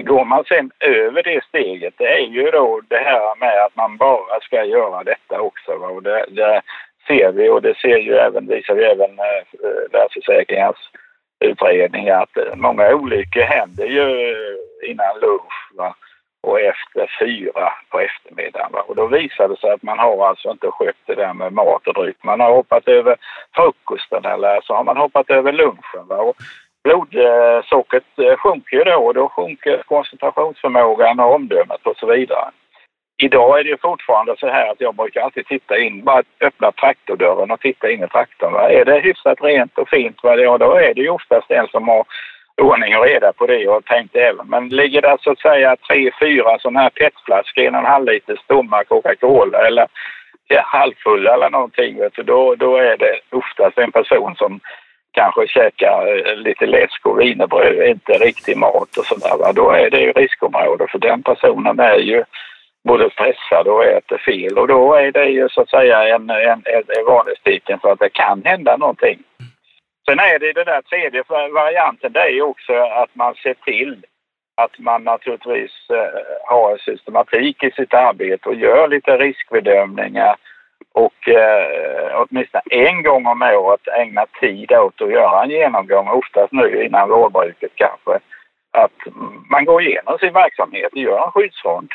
Går 0.02 0.24
man 0.24 0.44
sen 0.44 0.70
över 0.80 1.22
det 1.22 1.44
steget, 1.44 1.94
det 1.98 2.08
är 2.08 2.26
ju 2.26 2.50
då 2.50 2.80
det 2.88 2.96
här 2.96 3.40
med 3.40 3.64
att 3.64 3.76
man 3.76 3.96
bara 3.96 4.40
ska 4.40 4.64
göra 4.64 5.04
detta 5.04 5.40
också. 5.40 5.76
Va? 5.76 5.88
Och 5.88 6.02
det, 6.02 6.24
det 6.28 6.62
ser 7.06 7.32
vi 7.32 7.48
och 7.48 7.62
det 7.62 7.76
ser 7.76 7.98
ju 7.98 8.14
även, 8.14 8.46
visar 8.46 8.74
ju 8.74 8.82
även 8.82 9.18
eh, 9.18 9.42
eh 9.64 9.92
Länsförsäkringens 9.92 10.76
utredning 11.40 12.09
att 12.09 12.37
många 12.55 12.94
olyckor 12.94 13.40
händer 13.40 13.87
ju 13.87 14.31
eh, 14.31 14.90
innan 14.90 15.20
lunch 15.20 15.72
va? 15.76 15.94
och 16.42 16.61
efter 16.61 17.11
fyra 17.20 17.72
på 17.90 18.00
eftermiddagen. 18.00 18.72
Va? 18.72 18.81
Och 18.81 18.96
då 18.96 19.07
visar 19.07 19.48
det 19.48 19.57
sig 19.57 19.70
att 19.70 19.83
man 19.83 19.98
har 19.98 20.29
alltså 20.29 20.50
inte 20.50 20.70
skött 20.70 21.03
det 21.07 21.14
där 21.14 21.35
med 21.35 21.53
mat 21.53 21.87
och 21.87 21.94
dryck. 21.94 22.16
Man 22.22 22.40
har 22.40 22.53
hoppat 22.53 22.88
över 22.88 23.16
frukosten 23.55 24.24
eller 24.24 24.61
så 24.61 24.74
har 24.74 24.85
man 24.85 24.96
hoppat 24.96 25.31
över 25.31 25.53
lunchen. 25.53 26.07
Va? 26.09 26.16
Och 26.16 26.37
blodsockret 26.85 28.18
eh, 28.18 28.37
sjunker 28.37 28.76
ju 28.76 28.85
då 28.85 29.07
och 29.07 29.14
då 29.14 29.29
sjunker 29.29 29.83
koncentrationsförmågan 29.87 31.20
och 31.20 31.35
omdömet 31.35 31.87
och 31.87 31.96
så 31.96 32.07
vidare. 32.07 32.50
Idag 33.22 33.61
är 33.61 33.64
det 33.64 33.80
fortfarande 33.80 34.37
så 34.38 34.48
här 34.48 34.70
att 34.70 34.80
jag 34.80 34.94
brukar 34.94 35.20
alltid 35.20 35.46
titta 35.46 35.78
in, 35.78 36.04
bara 36.04 36.22
öppna 36.40 36.72
traktordörren 36.72 37.50
och 37.50 37.61
titta 37.61 37.90
in 37.90 38.04
i 38.04 38.09
traktorn. 38.09 38.52
Va? 38.52 38.70
Är 38.70 38.85
det 38.85 39.00
hyfsat 39.00 39.42
rent 39.42 39.78
och 39.78 39.88
fint, 39.88 40.16
va? 40.22 40.37
Ja, 40.37 40.59
då 40.59 40.74
är 40.74 40.94
det 40.94 41.00
ju 41.00 41.09
oftast 41.09 41.50
en 41.50 41.68
som 41.68 41.88
har 41.88 42.04
ordning 42.62 42.96
och 42.96 43.04
reda 43.04 43.33
på 43.33 43.46
det 43.46 43.68
och 43.68 43.85
tänkt 43.85 44.16
även. 44.16 44.46
Men 44.48 44.68
ligger 44.68 45.02
det 45.02 45.16
så 45.20 45.30
att 45.30 45.38
säga 45.38 45.76
tre, 45.76 46.11
fyra 46.20 46.59
sådana 46.59 46.80
här 46.80 46.90
petflaskor, 46.90 47.62
en 47.64 47.74
och 47.74 47.80
en 47.80 47.87
halv 47.87 48.06
liter 48.06 48.40
tomma 48.46 48.85
Coca-Cola 48.85 49.66
eller 49.66 49.87
ja, 50.46 50.62
halvfulla 50.64 51.35
eller 51.35 51.50
någonting, 51.50 51.98
vet 51.98 52.14
du, 52.14 52.22
då, 52.22 52.54
då 52.54 52.76
är 52.76 52.96
det 52.96 53.20
oftast 53.30 53.78
en 53.78 53.92
person 53.92 54.35
som 54.37 54.61
kanske 55.12 55.46
käkar 55.46 56.28
eh, 56.28 56.37
lite 56.37 56.66
läsk 56.66 57.06
och 57.06 57.20
wienerbröd, 57.20 57.88
inte 57.88 58.12
riktig 58.12 58.56
mat 58.56 58.96
och 58.96 59.04
sådär. 59.04 59.52
Då 59.52 59.70
är 59.70 59.90
det 59.90 60.00
ju 60.00 60.12
riskområde 60.12 60.87
för 60.90 60.98
den 60.98 61.22
personen 61.22 61.80
är 61.80 61.98
ju 61.98 62.24
både 62.88 63.10
stressad 63.10 63.68
och 63.68 63.84
äter 63.84 64.18
fel 64.18 64.58
och 64.58 64.68
då 64.68 64.94
är 64.94 65.12
det 65.12 65.24
ju 65.24 65.48
så 65.48 65.60
att 65.60 65.70
säga 65.70 66.14
en, 66.14 66.30
en, 66.30 66.62
en 66.66 67.04
varningstecken 67.06 67.78
för 67.80 67.92
att 67.92 67.98
det 67.98 68.08
kan 68.08 68.42
hända 68.44 68.76
någonting. 68.76 69.18
Sen 70.08 70.18
är 70.18 70.38
det 70.38 70.52
den 70.52 70.66
där 70.66 70.82
tredje 70.82 71.22
varianten, 71.54 72.12
det 72.12 72.20
är 72.20 72.28
ju 72.28 72.42
också 72.42 72.72
att 72.72 73.14
man 73.14 73.34
ser 73.34 73.54
till 73.54 74.04
att 74.62 74.78
man 74.78 75.04
naturligtvis 75.04 75.90
eh, 75.90 76.20
har 76.44 76.72
en 76.72 76.78
systematik 76.78 77.62
i 77.62 77.70
sitt 77.70 77.94
arbete 77.94 78.48
och 78.48 78.54
gör 78.54 78.88
lite 78.88 79.16
riskbedömningar 79.16 80.36
och 80.92 81.28
eh, 81.28 82.22
åtminstone 82.22 82.62
en 82.70 83.02
gång 83.02 83.26
om 83.26 83.42
året 83.42 83.88
ägna 83.88 84.26
tid 84.40 84.72
åt 84.72 85.02
att 85.02 85.10
göra 85.10 85.42
en 85.42 85.50
genomgång, 85.50 86.08
oftast 86.08 86.52
nu 86.52 86.84
innan 86.84 87.08
vårbruket 87.08 87.72
kanske, 87.74 88.26
att 88.70 88.98
man 89.50 89.64
går 89.64 89.82
igenom 89.82 90.18
sin 90.18 90.32
verksamhet 90.32 90.92
och 90.92 90.98
gör 90.98 91.24
en 91.24 91.32
skyddsfond. 91.32 91.90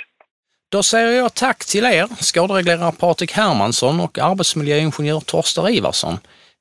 Då 0.75 0.83
säger 0.83 1.11
jag 1.11 1.33
tack 1.33 1.65
till 1.65 1.85
er, 1.85 2.07
skadereglerare 2.19 2.91
Patrik 2.91 3.31
Hermansson 3.31 3.99
och 3.99 4.19
arbetsmiljöingenjör 4.19 5.19
Torsten 5.19 5.67
Ivarsson. 5.67 6.17